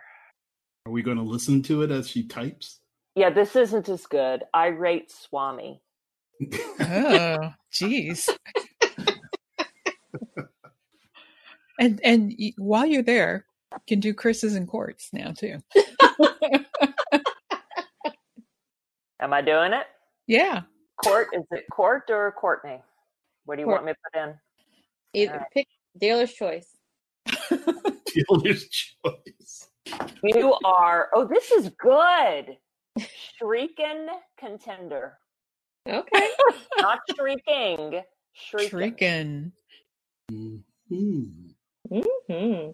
[0.86, 2.80] Are we going to listen to it as she types?
[3.16, 4.44] Yeah, this isn't as good.
[4.54, 5.82] I rate Swami.
[6.80, 8.30] Oh, jeez.
[11.80, 15.58] and and while you're there, you can do Chris's and Cort's now too.
[19.22, 19.88] Am I doing it?
[20.28, 20.62] yeah.
[21.04, 22.82] Cort is it Cort or Courtney?
[23.46, 23.78] What do you Cort.
[23.78, 24.36] want me to put in?
[25.14, 25.48] Either Alright.
[25.54, 25.68] pick
[26.00, 26.68] dealer's choice.
[27.50, 29.70] Dealer's choice.
[30.24, 32.58] You are oh, this is good.
[33.38, 34.08] Shrieking
[34.38, 35.18] contender.
[35.88, 36.30] Okay.
[36.80, 38.02] Not shrieking.
[38.34, 38.70] Shrieking.
[38.70, 39.52] Shrieking.
[40.32, 40.64] Mhm.
[41.90, 42.70] hmm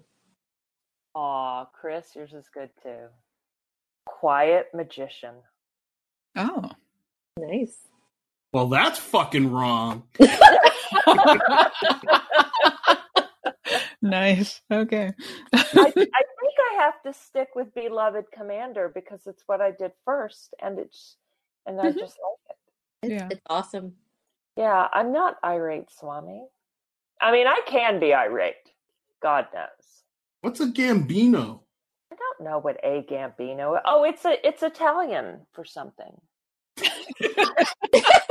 [1.15, 3.07] Aw, Chris, yours is good too.
[4.05, 5.35] Quiet magician.
[6.35, 6.69] Oh.
[7.37, 7.77] Nice.
[8.51, 10.03] Well, that's fucking wrong.
[14.05, 14.61] nice.
[14.71, 15.13] Okay.
[15.77, 15.91] I, I
[16.41, 20.79] think I have to stick with beloved commander because it's what I did first, and
[20.79, 21.17] it's
[21.67, 21.99] and I Mhm.
[21.99, 22.57] just like it.
[23.09, 23.29] It's, Yeah.
[23.29, 23.95] it's awesome.
[24.57, 26.45] Yeah, I'm not irate, Swami.
[27.21, 28.55] I mean, I can be irate.
[29.23, 30.03] God knows.
[30.41, 31.61] What's a Gambino?
[32.13, 33.79] I don't know what a Gambino.
[33.85, 36.13] Oh, it's a it's Italian for something.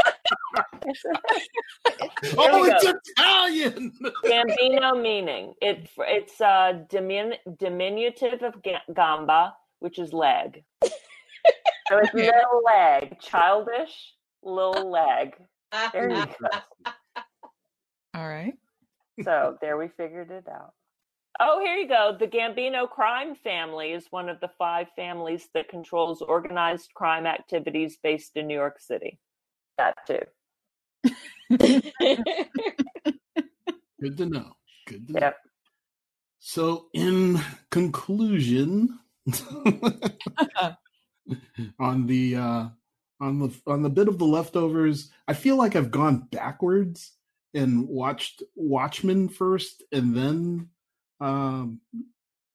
[2.38, 2.84] Oh, it's.
[3.18, 3.92] Italian.
[4.24, 8.54] Gambino meaning it it's uh dimin, diminutive of
[8.94, 10.64] gamba, which is leg.
[10.82, 12.30] So it's Yeah.
[12.36, 15.34] little leg, childish little leg.
[15.92, 16.48] There you go.
[18.14, 18.54] All right.
[19.22, 20.72] So there we figured it out.
[21.40, 22.16] Oh, here you go.
[22.18, 27.98] The Gambino crime family is one of the five families that controls organized crime activities
[28.02, 29.18] based in New York City.
[29.76, 30.20] That too.
[31.50, 31.92] Good
[34.18, 34.52] to know.
[34.86, 35.20] Good to know.
[35.20, 35.36] Yep.
[36.38, 37.40] So, in
[37.70, 38.98] conclusion,
[41.78, 42.68] on the uh,
[43.20, 47.12] on the on the bit of the leftovers, I feel like I've gone backwards
[47.54, 50.68] and watched Watchmen first, and then
[51.20, 51.80] um,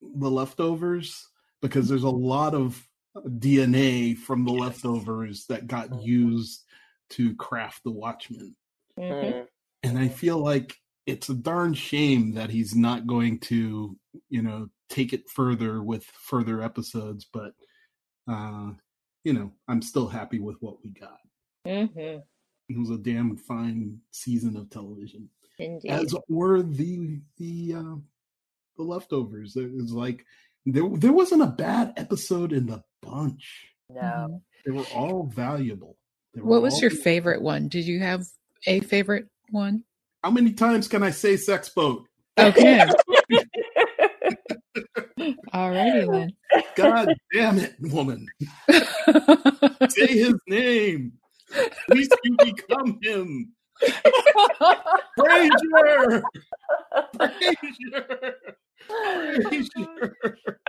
[0.02, 1.28] the leftovers
[1.62, 2.88] because there's a lot of
[3.18, 6.64] DNA from the leftovers that got used
[7.10, 8.56] to craft the Watchmen
[9.00, 9.34] Mhm.
[9.34, 9.48] Mm.
[9.84, 10.76] and I feel like
[11.06, 13.98] it's a darn shame that he's not going to,
[14.30, 17.26] you know, take it further with further episodes.
[17.32, 17.54] But,
[18.28, 18.72] uh,
[19.24, 21.20] you know, I'm still happy with what we got.
[21.66, 22.24] Mhm.
[22.70, 25.90] It was a damn fine season of television, Indeed.
[25.90, 27.96] as were the the uh,
[28.78, 29.56] the leftovers.
[29.56, 30.24] It was like
[30.66, 33.74] there there wasn't a bad episode in the bunch.
[33.90, 34.44] No.
[34.66, 35.98] They were all valuable.
[36.36, 37.70] Were What was all- your favorite one?
[37.70, 38.24] Did you have
[38.66, 39.84] a favorite one?
[40.24, 42.06] How many times can I say sex boat?
[42.38, 42.86] Okay.
[45.54, 46.34] Alrighty then.
[46.76, 48.26] God damn it, woman.
[49.90, 51.14] Say his name.
[51.54, 53.54] At least you become him.
[55.18, 56.22] Frasier!
[57.16, 58.34] Frasier!
[58.90, 60.14] Frasier!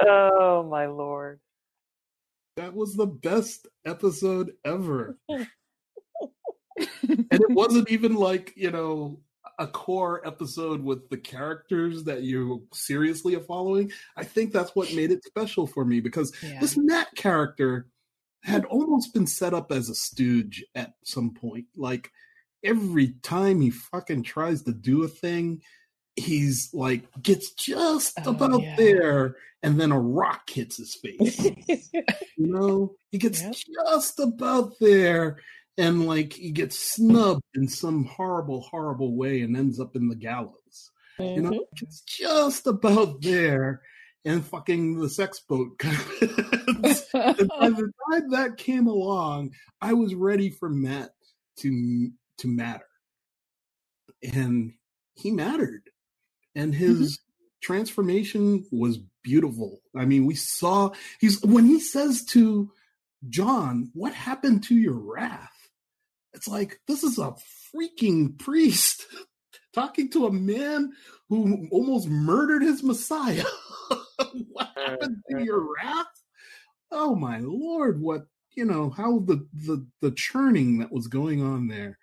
[0.07, 1.41] oh my lord.
[2.57, 5.17] That was the best episode ever.
[7.09, 9.21] And it wasn't even like, you know,
[9.59, 13.91] a core episode with the characters that you seriously are following.
[14.17, 16.61] I think that's what made it special for me because Yeah.
[16.61, 17.87] this Matt character
[18.43, 21.67] had almost been set up as a stooge at some point.
[21.77, 22.11] Like
[22.65, 25.63] every time he fucking tries to do a thing,
[26.17, 28.77] he's like gets just Oh, about yeah.
[28.77, 31.39] there and then a rock hits his face.
[31.69, 31.83] you
[32.39, 33.55] know, he gets Yep.
[33.85, 35.39] just about there
[35.79, 40.17] and like he gets snubbed in some horrible, horrible way and ends up in the
[40.17, 40.91] gallows.
[41.19, 41.85] You know, mm-hmm.
[41.85, 43.83] it's just about there,
[44.25, 45.77] and fucking the sex boat.
[45.79, 49.53] by the time that came along,
[49.83, 51.11] I was ready for Matt
[51.59, 52.87] to to matter,
[54.23, 54.73] and
[55.15, 55.91] he mattered,
[56.55, 57.63] and his mm-hmm.
[57.63, 59.83] transformation was beautiful.
[59.95, 62.73] I mean, we saw he's when he says to
[63.29, 65.60] John, "What happened to your wrath?"
[66.41, 67.35] It's like this is a
[67.77, 69.05] freaking priest
[69.75, 70.91] talking to a man
[71.29, 73.45] who almost murdered his Messiah.
[74.49, 76.07] what happened to your wrath?
[76.91, 78.23] Oh my lord, what
[78.57, 81.99] you know, how the the the churning that was going on there.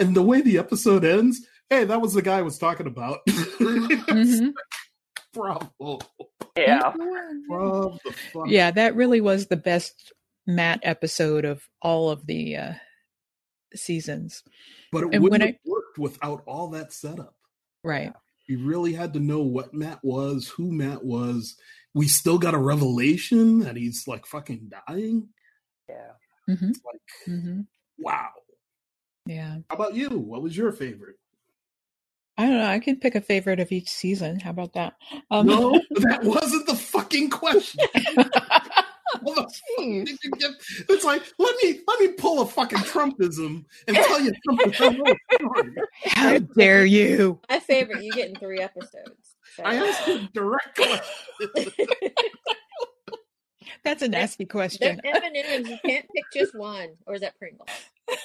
[0.00, 3.20] And the way the episode ends, hey, that was the guy I was talking about.
[3.28, 4.52] Mhm.
[5.32, 6.00] Bravo.
[6.56, 6.92] Yeah.
[7.48, 8.48] Bravo the fuck.
[8.48, 10.12] Yeah, that really was the best
[10.44, 12.72] Matt episode of all of the uh,
[13.78, 14.42] seasons.
[14.92, 17.34] But it And wouldn't when have worked without all that setup.
[17.82, 18.12] Right.
[18.48, 21.56] We really had to know what Matt was, who Matt was.
[21.94, 25.28] We still got a revelation that he's like fucking dying.
[25.88, 26.12] Yeah.
[26.54, 27.60] hmm It's like, hmm
[27.98, 28.28] wow.
[29.26, 29.58] Yeah.
[29.68, 30.10] How about you?
[30.10, 31.16] What was your favorite?
[32.38, 32.66] I don't know.
[32.66, 34.38] I can pick a favorite of each season.
[34.40, 34.94] How about that?
[35.30, 37.80] Um, No, that wasn't the fucking question.
[40.88, 44.72] It's like let me let me pull a fucking Trumpism and tell you something.
[44.72, 45.14] from my.
[46.04, 47.40] How dare you?
[47.48, 49.36] My favorite, you get in three episodes.
[49.56, 49.62] So.
[49.64, 50.80] I asked you a direct.
[53.84, 55.00] That's a nasty They're question.
[55.04, 55.68] M and M's.
[55.68, 57.66] You can't pick just one, or is that Pringle?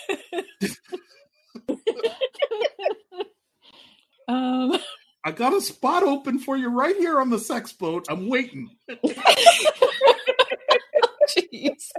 [4.28, 4.78] um,
[5.24, 8.06] I got a spot open for you right here on the sex boat.
[8.10, 8.70] I'm waiting.
[11.38, 11.92] jeez.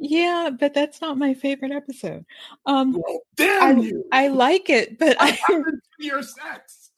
[0.00, 2.24] Yeah, but that's not my favorite episode.
[2.66, 4.04] Um, Well, damn I- you!
[4.12, 5.62] I like it, but What I,
[5.98, 6.90] your sex?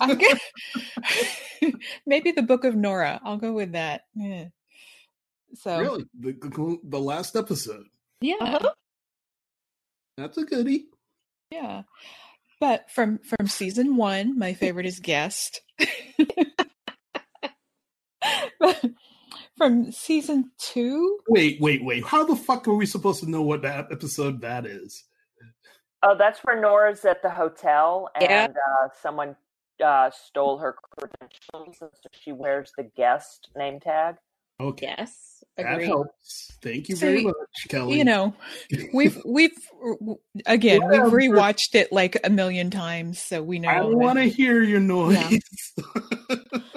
[0.00, 0.40] I get
[2.06, 3.20] maybe the Book of Nora.
[3.24, 4.02] I'll go with that.
[4.14, 4.46] Yeah.
[5.54, 7.84] So really, the, the last episode.
[8.20, 8.70] yeah, Uh-huh.
[10.16, 10.86] That's a goodie.
[11.50, 11.82] yeah.
[12.60, 15.60] But from from season one, my favorite is Guest.
[18.60, 18.84] But
[19.60, 22.02] from season two, Wait, wait, wait.
[22.02, 25.04] How the fuck are we supposed to know what that episode that is?
[26.02, 28.46] Oh, that's where Nora's at the hotel and Yeah.
[28.46, 29.36] uh, someone
[29.84, 34.16] uh, stole her credentials, so she wears the guest name tag.
[34.58, 36.50] Okay, Yes, that helps.
[36.62, 37.34] Thank you So, very much,
[37.68, 37.96] Kelly.
[37.98, 38.34] you know,
[38.94, 39.56] we've we've
[40.46, 41.16] again we've Whatever.
[41.18, 43.68] rewatched it like a million times, so we know.
[43.68, 43.96] I all of it.
[43.96, 45.16] want to hear your noise.
[45.18, 45.40] okay.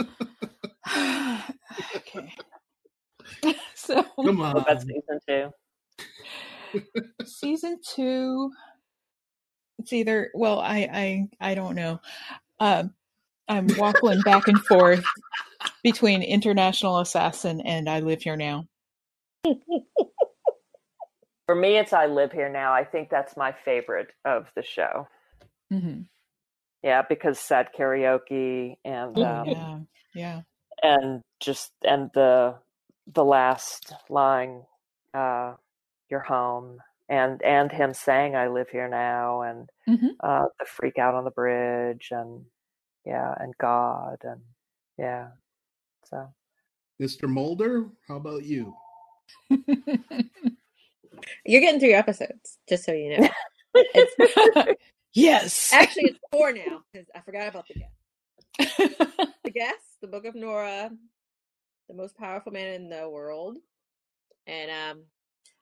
[3.76, 4.90] so Come Oh, that's on.
[4.90, 5.50] season two.
[7.26, 8.52] season two,
[9.80, 10.88] it's either well, I
[11.42, 12.00] I I don't know.
[12.60, 12.94] Um,
[13.48, 15.06] I'm waffling back and forth
[15.84, 18.66] between International Assassin and I Live Here Now.
[21.46, 22.74] For me, it's I Live Here Now.
[22.74, 25.08] I think that's my favorite of the show.
[25.70, 26.02] hmm
[26.82, 29.80] Yeah, because sad karaoke and Oh, um, yeah,
[30.16, 30.42] yeah.
[30.82, 32.56] and just and the
[33.08, 34.64] the last line,
[35.14, 35.56] uh,
[36.10, 36.80] "You're home,"
[37.10, 41.24] and and him saying "I live here now," and hmm uh, the freak out on
[41.26, 42.46] the bridge, and
[43.06, 44.42] yeah, and God, and
[44.98, 45.30] yeah,
[46.10, 46.34] so
[47.02, 47.28] Mr.
[47.28, 48.76] Mulder, how about you?
[51.46, 53.30] You're getting three episodes, just so you know.
[53.74, 54.78] It's,
[55.14, 55.70] yes.
[55.74, 59.36] actually, it's four now because I forgot about the guest.
[59.44, 60.92] The guest, the Book of Nora,
[61.88, 63.58] the most powerful man in the world,
[64.48, 65.04] And um,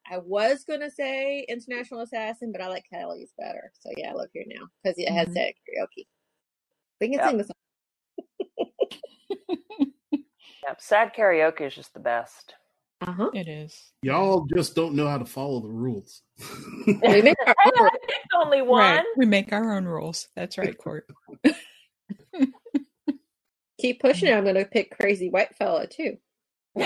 [0.09, 3.71] I was gonna say International Assassin, but I like Kelly's better.
[3.79, 5.33] So yeah, I love here now because it has Mhm.
[5.35, 6.07] that karaoke.
[6.99, 7.27] We can Yep.
[7.27, 7.55] sing the song.
[10.67, 10.79] Yep.
[10.79, 12.53] Sad karaoke is just the best.
[13.01, 13.29] Uh huh.
[13.33, 13.93] It is.
[14.03, 16.21] Y'all just don't know how to follow the rules.
[17.01, 18.79] We make our Hey, own I picked only one.
[18.79, 19.05] Right.
[19.17, 20.27] We make our own rules.
[20.35, 21.07] That's right, Cort.
[23.81, 24.33] Keep pushing it.
[24.33, 26.17] I'm gonna pick Crazy White Fella too.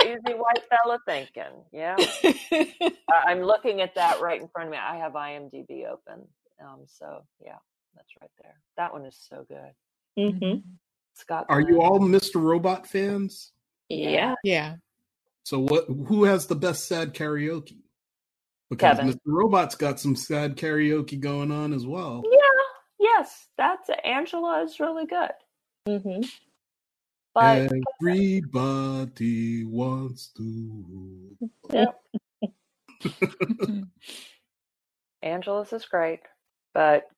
[0.00, 1.64] Crazy white fella thinking.
[1.72, 1.96] Yeah.
[2.24, 4.78] I- I'm looking at that right in front of me.
[4.78, 6.26] I have IMDb open.
[6.60, 7.58] Um, so yeah,
[7.94, 8.54] that's right there.
[8.76, 9.72] That one is so good.
[10.18, 10.68] Mm-hmm.
[11.14, 11.46] Scott.
[11.48, 12.42] Are you all Mr.
[12.42, 13.52] Robot fans?
[13.88, 14.34] Yeah.
[14.42, 14.76] yeah.
[15.44, 15.86] So what?
[15.86, 17.78] Who has the best sad karaoke?
[18.70, 19.12] Because Kevin.
[19.12, 19.18] Mr.
[19.26, 22.22] Robot's got some sad karaoke going on as well.
[22.30, 22.38] Yeah.
[23.02, 25.32] Yes, that's Angela is really good.
[25.88, 26.20] Mm-hmm.
[27.34, 30.84] But Everybody wants to.
[30.88, 31.36] rule.
[35.22, 36.20] Angela's is great,
[36.74, 37.08] but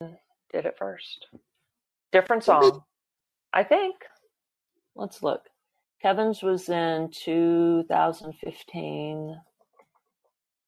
[0.00, 0.16] mm,
[0.50, 1.26] did it first.
[2.10, 2.84] Different song,
[3.52, 3.96] I think.
[4.96, 5.42] Let's look.
[6.00, 9.36] Kevin's was in 2015.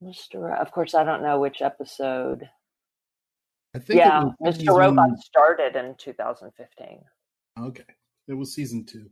[0.02, 0.60] Mr.
[0.60, 2.46] Of course, I don't know which episode.
[3.74, 3.98] I think.
[3.98, 4.54] Yeah, Mr.
[4.56, 7.02] season- Robot started in 2015.
[7.60, 7.84] Okay,
[8.28, 9.08] it was season two.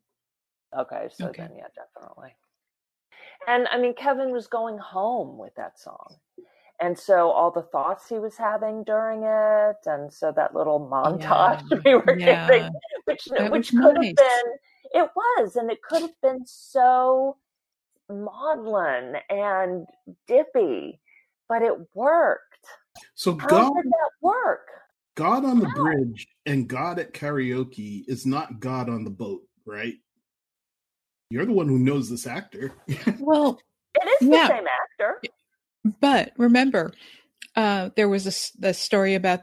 [0.76, 1.42] Okay, so Okay.
[1.46, 2.34] then, yeah, definitely.
[3.46, 6.16] And I mean, Kevin was going home with that song.
[6.80, 11.62] And so all the thoughts he was having during it, and so that little montage
[11.70, 12.46] Yeah, we were yeah.
[12.48, 12.72] getting,
[13.04, 14.06] which That which could nice.
[14.06, 14.52] have been,
[15.02, 17.36] it was, and it could have been so
[18.08, 19.86] maudlin and
[20.26, 21.00] dippy,
[21.48, 22.47] but it worked.
[23.14, 24.66] So How God, did that work?
[25.16, 25.74] God on the How?
[25.74, 29.94] bridge and God at karaoke is not God on the boat, right?
[31.30, 32.72] You're the one who knows this actor.
[33.18, 33.60] Well,
[33.94, 34.48] It is Yeah.
[34.48, 35.22] the same actor.
[36.00, 36.92] but remember,
[37.56, 39.40] uh, there was a, the story about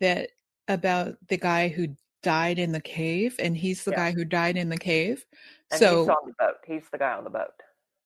[0.00, 0.30] that
[0.68, 1.88] about the guy who
[2.22, 3.96] died in the cave, and he's the Yeah.
[3.96, 5.24] guy who died in the cave.
[5.70, 6.54] And so he's on the boat.
[6.66, 7.52] He's the guy on the boat.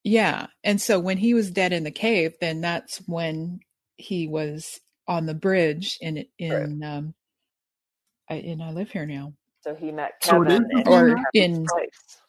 [0.04, 0.46] Yeah.
[0.64, 3.60] And so when he was dead in the cave, then that's when
[3.98, 7.14] he was on the bridge in in um
[8.30, 9.34] I, in I live here now.
[9.62, 12.20] So he met So it Kevin is in Or in- place.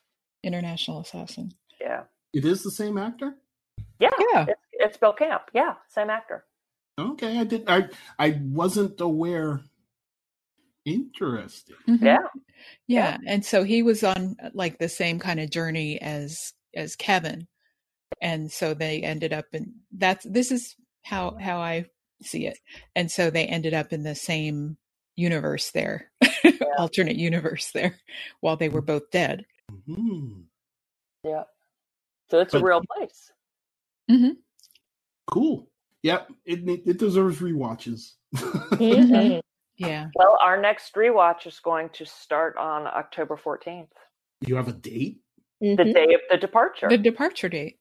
[0.43, 1.51] International Assassin.
[1.81, 2.03] Yeah.
[2.33, 3.35] It is the same actor.
[3.99, 4.09] Yeah.
[4.33, 4.45] Yeah.
[4.47, 5.43] It's, it's Bill Camp.
[5.53, 5.73] Yeah.
[5.89, 6.45] Same actor.
[6.97, 7.69] Okay, I didn't.
[7.69, 9.61] I I wasn't aware.
[10.85, 11.75] Interesting.
[11.87, 12.01] Mhm.
[12.01, 12.17] Yeah.
[12.87, 13.17] Yeah.
[13.27, 17.47] And so he was on uh, like the same kind of journey as as Kevin.
[18.21, 21.85] And so they ended up in that's this is how how I
[22.21, 22.57] see it.
[22.95, 24.77] And so they ended up in the same
[25.15, 26.11] universe there.
[26.77, 27.97] Alternate universe there
[28.41, 29.45] while they were both dead.
[29.85, 30.41] Hmm.
[31.23, 31.43] Yeah.
[32.29, 33.31] So it's a real place.
[35.27, 35.69] Cool.
[36.03, 36.31] Yep.
[36.45, 38.13] It it, it deserves rewatches.
[38.35, 39.41] Mhm.
[39.77, 40.09] Yeah.
[40.13, 43.87] Well, our next rewatch is going to start on October 14th,
[44.45, 45.21] you have a date?
[45.61, 45.93] the Mhm.
[45.93, 46.89] day of the departure.
[46.89, 47.79] The departure date.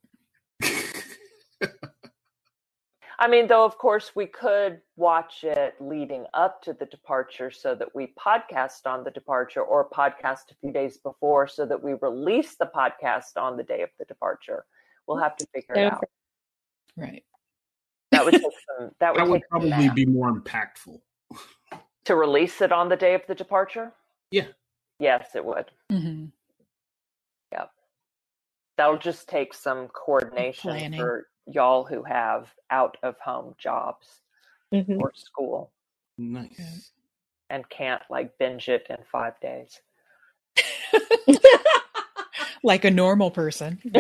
[3.21, 7.75] I mean, though, of course, we could watch it leading up to the departure so
[7.75, 11.95] that we podcast on the departure or podcast a few days before so that we
[11.95, 14.65] release the podcast on the day of the departure.
[15.07, 16.05] We'll have to figure it out.
[16.97, 17.25] Right.
[18.13, 21.01] That would take some, that would, that would take probably be more impactful.
[22.05, 23.93] to release it on the day of the departure.
[24.31, 24.47] Yeah.
[25.01, 25.71] Yes, it would.
[25.91, 26.27] hmm
[28.79, 31.01] That'll just take some coordination Planning.
[31.01, 34.21] for y'all who have out of home jobs
[34.73, 35.01] Mhm.
[35.01, 35.71] or school
[36.19, 36.93] Nice.
[37.51, 39.81] and can't like binge it in five days.
[42.63, 43.81] like a normal person.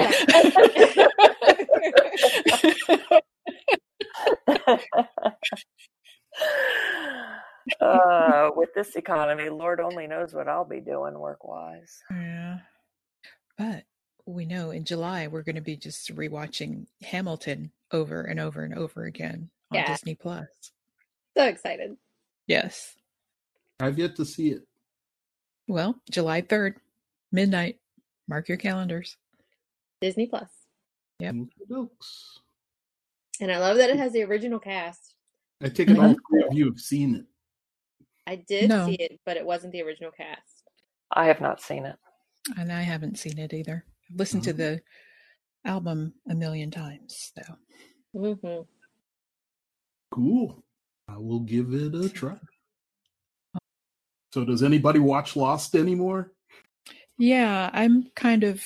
[7.81, 12.03] uh, with this economy, Lord only knows what I'll be doing work wise.
[12.11, 12.59] yeah.
[13.57, 13.85] But
[14.29, 18.75] we know in July we're going to be just rewatching Hamilton over and over and
[18.75, 19.87] over again on Yeah.
[19.89, 20.47] Disney Plus.
[21.37, 21.97] so excited.
[22.47, 22.97] Yes.
[23.81, 24.63] I've yet to see it.
[25.67, 26.75] Well, July 3rd,
[27.33, 27.79] midnight.
[28.27, 29.17] Mark your calendars.
[30.01, 30.51] Disney Plus.
[31.21, 31.35] Yep.
[33.41, 35.15] And I love that it has the original cast.
[35.63, 36.47] I take it all Mhm.
[36.49, 37.27] of you have seen it.
[38.27, 38.87] I did No.
[38.87, 40.65] see it, but it wasn't the original cast.
[41.11, 41.97] I have not seen it.
[42.59, 43.85] And I haven't seen it either.
[44.11, 44.57] I've listened to Mhm.
[44.57, 44.83] the
[45.65, 47.59] album a million times, though.
[48.41, 48.63] hmm
[50.11, 50.65] Cool.
[51.07, 52.39] I will give it a try.
[54.35, 56.33] So, does anybody watch Lost anymore?
[57.17, 58.63] Yeah, I'm kind of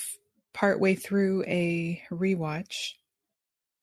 [0.52, 2.94] partway through a rewatch.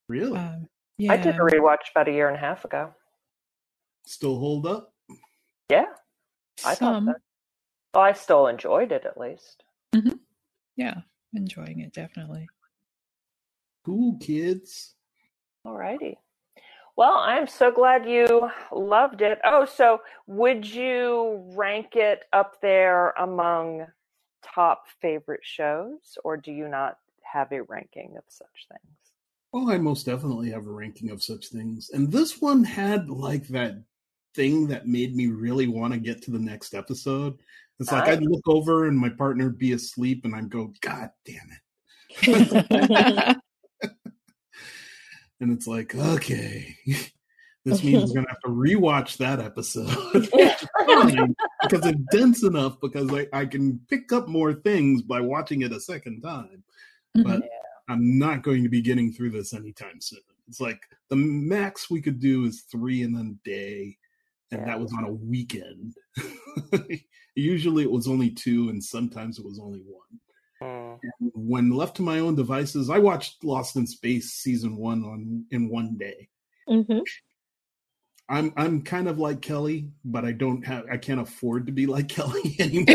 [0.09, 0.37] Really?
[0.37, 2.93] Um, yeah, I did a rewatch about a year and a half ago.
[4.05, 4.93] Still hold up?
[5.69, 5.85] Yeah,
[6.65, 7.05] I thought some.
[7.07, 7.13] so.
[7.93, 9.63] Well, I still enjoyed it at least.
[10.75, 11.01] Yeah,
[11.33, 12.47] enjoying it definitely.
[13.85, 14.95] Cool kids.
[15.65, 16.17] Alrighty.
[16.95, 19.39] Well, I'm so glad you loved it.
[19.45, 23.85] Oh, so would you rank it up there among
[24.43, 28.97] top favorite shows, or do you not have a ranking of such things?
[29.53, 31.89] Oh, I most definitely have a ranking of such things.
[31.93, 33.81] And this one had like that
[34.35, 37.39] thing that made me really want to get to the next episode.
[37.79, 41.11] It's like I'd look over and my partner would be asleep and I'd go, God
[41.25, 41.49] damn
[42.21, 43.37] it.
[45.39, 46.75] And it's like, okay.
[47.65, 49.89] This means we're gonna have to rewatch that episode.
[51.61, 55.73] Because it's dense enough because I, I can pick up more things by watching it
[55.73, 56.63] a second time.
[57.15, 57.23] Mm-hmm.
[57.23, 57.43] But
[57.89, 60.21] I'm not going to be getting through this anytime soon.
[60.47, 63.97] It's like the max we could do is three in a day,
[64.51, 64.65] and Yeah.
[64.65, 65.93] that was on a weekend.
[67.35, 70.19] Usually it was only two, and sometimes it was only one.
[70.61, 70.95] Hmm.
[71.33, 75.69] When left to my own devices, I watched Lost in Space season one on in
[75.69, 76.27] one day.
[76.67, 76.99] hmm
[78.31, 81.87] I'm I'm kind of like Kelly, but I don't have I can't afford to be
[81.87, 82.85] like Kelly anymore.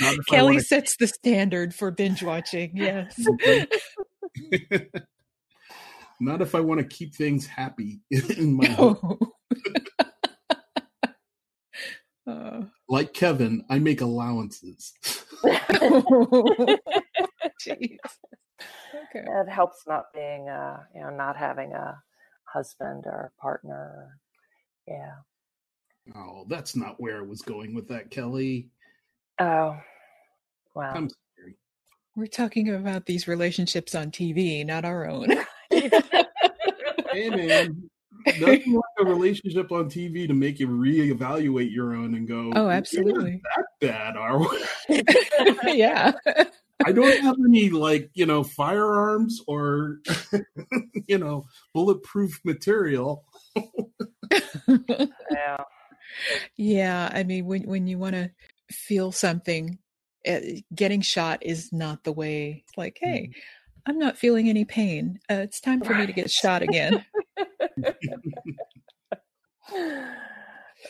[0.00, 2.76] Not if I Kelly wanna- sets the standard for binge watching.
[2.76, 3.18] Yes.
[6.20, 9.18] Not if I want to keep things happy in my home.
[12.26, 14.92] Uh, Like Kevin, I make allowances.
[15.44, 16.78] Jeez.
[17.66, 19.24] Okay.
[19.26, 22.00] it helps not being, uh, you know, not having a
[22.44, 24.16] husband or partner.
[24.86, 25.14] Yeah.
[26.14, 28.68] Oh, that's not where I was going with that, Kelly.
[29.40, 29.76] Oh,
[30.74, 30.92] wow.
[30.94, 31.56] I'm sorry.
[32.16, 35.28] We're talking about these relationships on TV, not our own.
[37.12, 37.90] Hey man,
[38.38, 42.68] nothing like a relationship on TV to make you reevaluate your own and go, Oh,
[42.68, 43.40] absolutely.
[43.56, 45.02] that bad, are we?
[45.76, 46.12] yeah.
[46.84, 49.98] I don't have any like you know firearms or
[51.06, 53.24] you know bulletproof material.
[55.30, 55.64] yeah.
[56.56, 57.10] yeah.
[57.12, 58.30] I mean, when when you want to
[58.70, 59.78] feel something,
[60.26, 60.40] uh,
[60.74, 62.64] getting shot is not the way.
[62.66, 63.32] It's like, hey,
[63.86, 65.20] I'm not feeling any pain.
[65.30, 67.04] Uh, it's time for me to get shot again.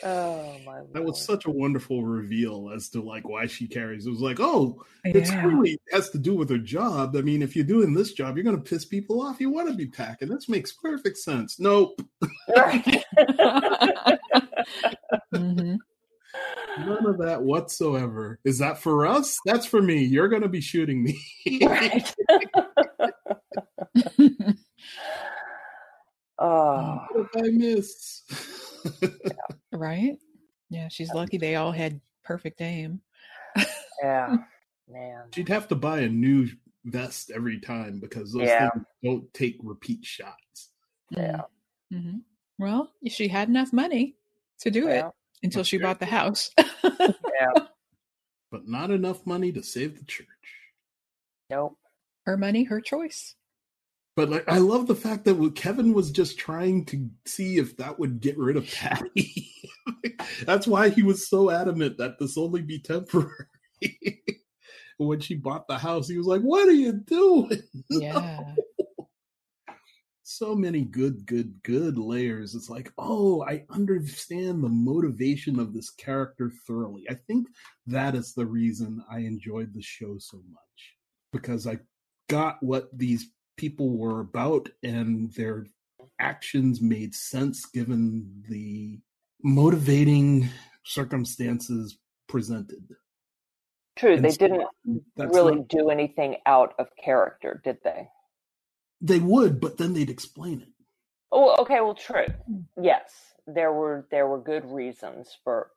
[0.03, 4.05] oh my That was such a wonderful reveal as to like why she carries.
[4.05, 5.45] It was like, oh, it's Yeah.
[5.45, 7.15] really has to do with her job.
[7.15, 9.39] I mean, if you're doing this job, you're going to piss people off.
[9.39, 10.29] You want to be packing.
[10.29, 11.59] This makes perfect sense.
[11.59, 12.01] Nope,
[12.55, 13.03] Right.
[15.33, 15.75] hmm
[16.77, 18.39] none of that whatsoever.
[18.43, 19.37] Is that for us?
[19.45, 20.03] That's for me.
[20.03, 21.19] You're going to be shooting me.
[21.63, 22.13] right.
[26.39, 28.23] oh, what if I miss?
[29.71, 30.17] right?
[30.69, 33.01] Yeah, she's lucky they all had perfect aim.
[34.01, 34.37] yeah,
[34.89, 35.23] man.
[35.33, 36.47] She'd have to buy a new
[36.85, 38.69] vest every time because those Yeah.
[38.71, 40.69] things don't take repeat shots.
[41.09, 41.41] Yeah.
[41.93, 42.19] Mm-hmm.
[42.57, 44.15] Well, she had enough money
[44.61, 45.05] to do it
[45.43, 45.83] until she Okay.
[45.83, 46.51] bought the house.
[46.83, 47.65] Yeah.
[48.51, 50.27] But not enough money to save the church.
[51.49, 51.77] Nope.
[52.25, 53.35] Her money, her choice.
[54.15, 57.97] But like, I love the fact that Kevin was just trying to see if that
[57.97, 59.47] would get rid of Patti.
[60.45, 63.29] That's why he was so adamant that this only be temporary.
[64.97, 68.39] when she bought the house, he was like, "What are you doing?" Yeah.
[70.23, 72.55] so many good, good, good layers.
[72.55, 77.05] It's like, oh, I understand the motivation of this character thoroughly.
[77.09, 77.47] I think
[77.87, 80.95] that is the reason I enjoyed the show so much
[81.33, 81.79] because I
[82.31, 85.67] got what these people were about and their
[86.19, 88.99] actions made sense given the
[89.43, 90.49] motivating
[90.85, 92.95] circumstances presented.
[93.97, 94.13] True.
[94.13, 94.67] And They so didn't
[95.17, 98.07] really not- do anything out of character, did they?
[99.03, 100.69] they would, but then they'd explain it.
[101.31, 101.81] Oh, okay.
[101.81, 102.27] Well, true.
[102.79, 103.11] Yes,
[103.47, 105.71] there were there were good reasons for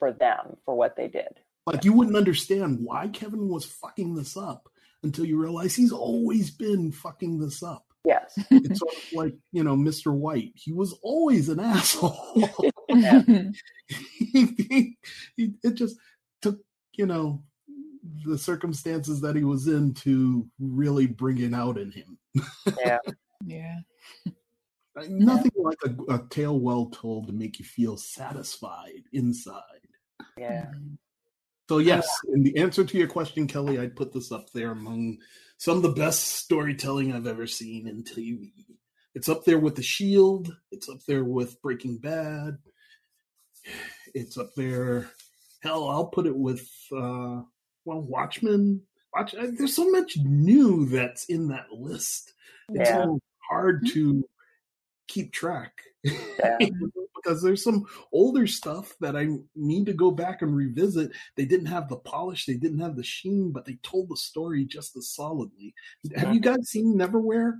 [0.00, 1.28] for them for what they did.
[1.66, 4.68] Like you wouldn't understand why Kevin was fucking this up
[5.02, 7.86] until you realize he's always been fucking this up.
[8.04, 8.38] Yes.
[8.50, 10.12] It's sort of like, you know, Mr.
[10.12, 10.52] White.
[10.54, 12.48] He was always an asshole.
[12.88, 14.96] he,
[15.36, 15.96] he, it just
[16.40, 16.58] took,
[16.94, 17.42] you know,
[18.24, 22.18] the circumstances that he was in to really bring it out in him.
[22.78, 22.98] Yeah.
[23.44, 23.76] yeah.
[25.08, 29.62] Nothing like a, a tale well told to make you feel satisfied inside.
[30.36, 30.66] Yeah.
[30.66, 30.94] Mm-hmm.
[31.70, 32.04] So yes,
[32.34, 35.18] in the answer to your question, Kelly, I'd put this up there among
[35.56, 38.50] some of the best storytelling I've ever seen in TV.
[39.14, 40.52] It's up there with The Shield.
[40.72, 42.58] It's up there with Breaking Bad.
[44.14, 45.10] It's up there.
[45.62, 47.42] Hell, I'll put it with uh,
[47.84, 48.82] well, Watchmen.
[49.14, 49.36] Watch.
[49.36, 52.32] uh, There's so much new that's in that list.
[52.70, 53.06] It's Yeah.
[53.48, 54.24] hard to
[55.06, 56.58] keep track Yeah.
[57.16, 61.12] because there's some older stuff that I need to go back and revisit.
[61.36, 64.64] They didn't have the polish, they didn't have the sheen, but they told the story
[64.64, 65.74] just as solidly.
[66.16, 67.58] Have you guys seen Neverwhere?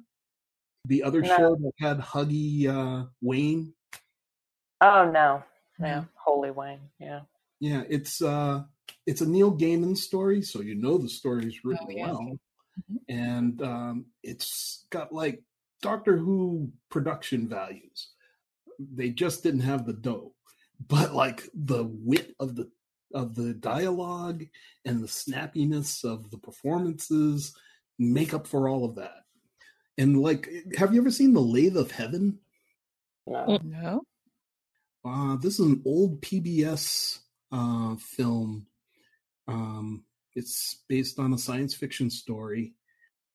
[0.86, 1.36] The other No.
[1.36, 3.74] show that had Huggy uh, Wayne.
[4.80, 5.42] Oh no.
[5.78, 6.04] Yeah.
[6.14, 6.80] Holy Wayne.
[6.98, 7.20] Yeah.
[7.60, 8.62] Yeah, it's uh,
[9.06, 12.06] it's a Neil Gaiman story, so you know the story is written Oh, yeah.
[12.12, 12.38] well,
[12.90, 12.98] Mhm.
[13.10, 15.42] and um, it's got like
[15.82, 18.08] Doctor Who production values.
[18.94, 20.32] They just didn't have the dough,
[20.88, 22.70] but like the wit of the
[23.12, 24.44] of the dialogue
[24.84, 27.54] and the snappiness of the performances
[27.98, 29.24] make up for all of that.
[29.98, 32.38] And like, have you ever seen the Lathe of Heaven?
[33.26, 33.58] No.
[33.62, 34.02] No.
[35.04, 37.18] Uh, this is an old PBS
[37.52, 38.66] uh, film.
[39.48, 40.04] Um,
[40.34, 42.74] it's based on a science fiction story.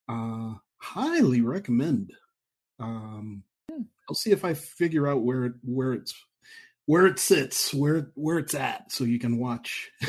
[0.08, 2.12] Uh, highly recommend.
[2.78, 3.42] Um.
[4.08, 6.14] I'll see if I figure out where it where it's
[6.86, 9.90] where it sits, where where it's at, so you can watch.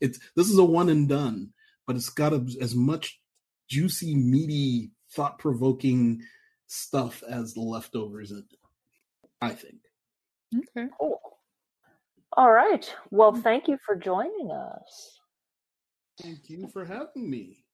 [0.00, 1.50] it's this is a one and done,
[1.86, 3.20] but it's got a, as much
[3.68, 6.22] juicy, meaty, thought provoking
[6.66, 8.44] stuff as the leftovers it.
[9.40, 9.80] I think.
[10.56, 10.88] Okay.
[10.98, 11.20] Cool.
[12.36, 12.92] All right.
[13.10, 13.40] Well, hmm.
[13.40, 15.18] thank you for joining us,
[16.22, 17.64] Thank you for having me.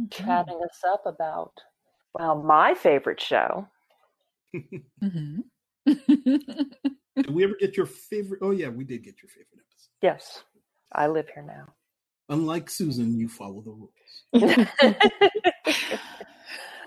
[0.00, 0.24] Mm-hmm.
[0.24, 1.52] chatting us up about
[2.18, 3.68] well, my favorite show.
[5.00, 5.40] Hmm
[5.86, 8.40] Did we ever get your favorite?
[8.42, 9.90] Oh yeah, we did get your favorite episode.
[10.00, 10.44] Yes,
[10.92, 11.66] I live here now.
[12.28, 14.70] Unlike Susan, you follow the rules.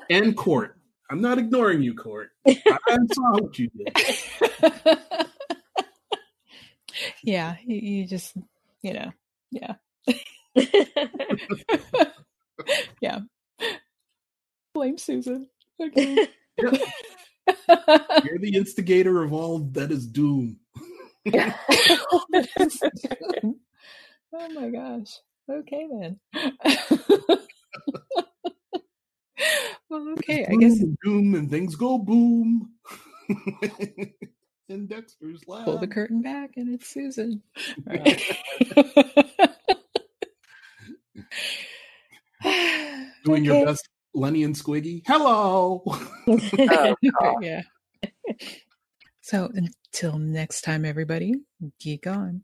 [0.09, 0.77] And Cort.
[1.09, 2.31] I'm not ignoring you, Cort.
[2.47, 3.91] I saw what you did.
[7.23, 8.35] yeah, you, you just,
[8.81, 9.11] you know,
[9.51, 9.75] yeah,
[13.01, 13.19] yeah.
[14.73, 15.47] Blame Susan.
[15.81, 16.27] Okay.
[17.47, 20.59] You're the instigator of all that is doom.
[21.33, 22.25] oh
[24.53, 25.19] my gosh.
[25.49, 26.19] Okay then.
[29.89, 30.45] well, okay.
[30.49, 32.71] I guess and doom and things go boom.
[34.69, 35.65] in Dexter's lab.
[35.65, 37.41] pull the curtain back and it's Susan.
[37.85, 38.21] Right.
[43.23, 45.03] Doing your best, Lenny and Squiggy.
[45.05, 45.83] Hello.
[46.27, 47.61] Oh, yeah.
[49.21, 51.35] So until next time, everybody,
[51.79, 52.43] geek on.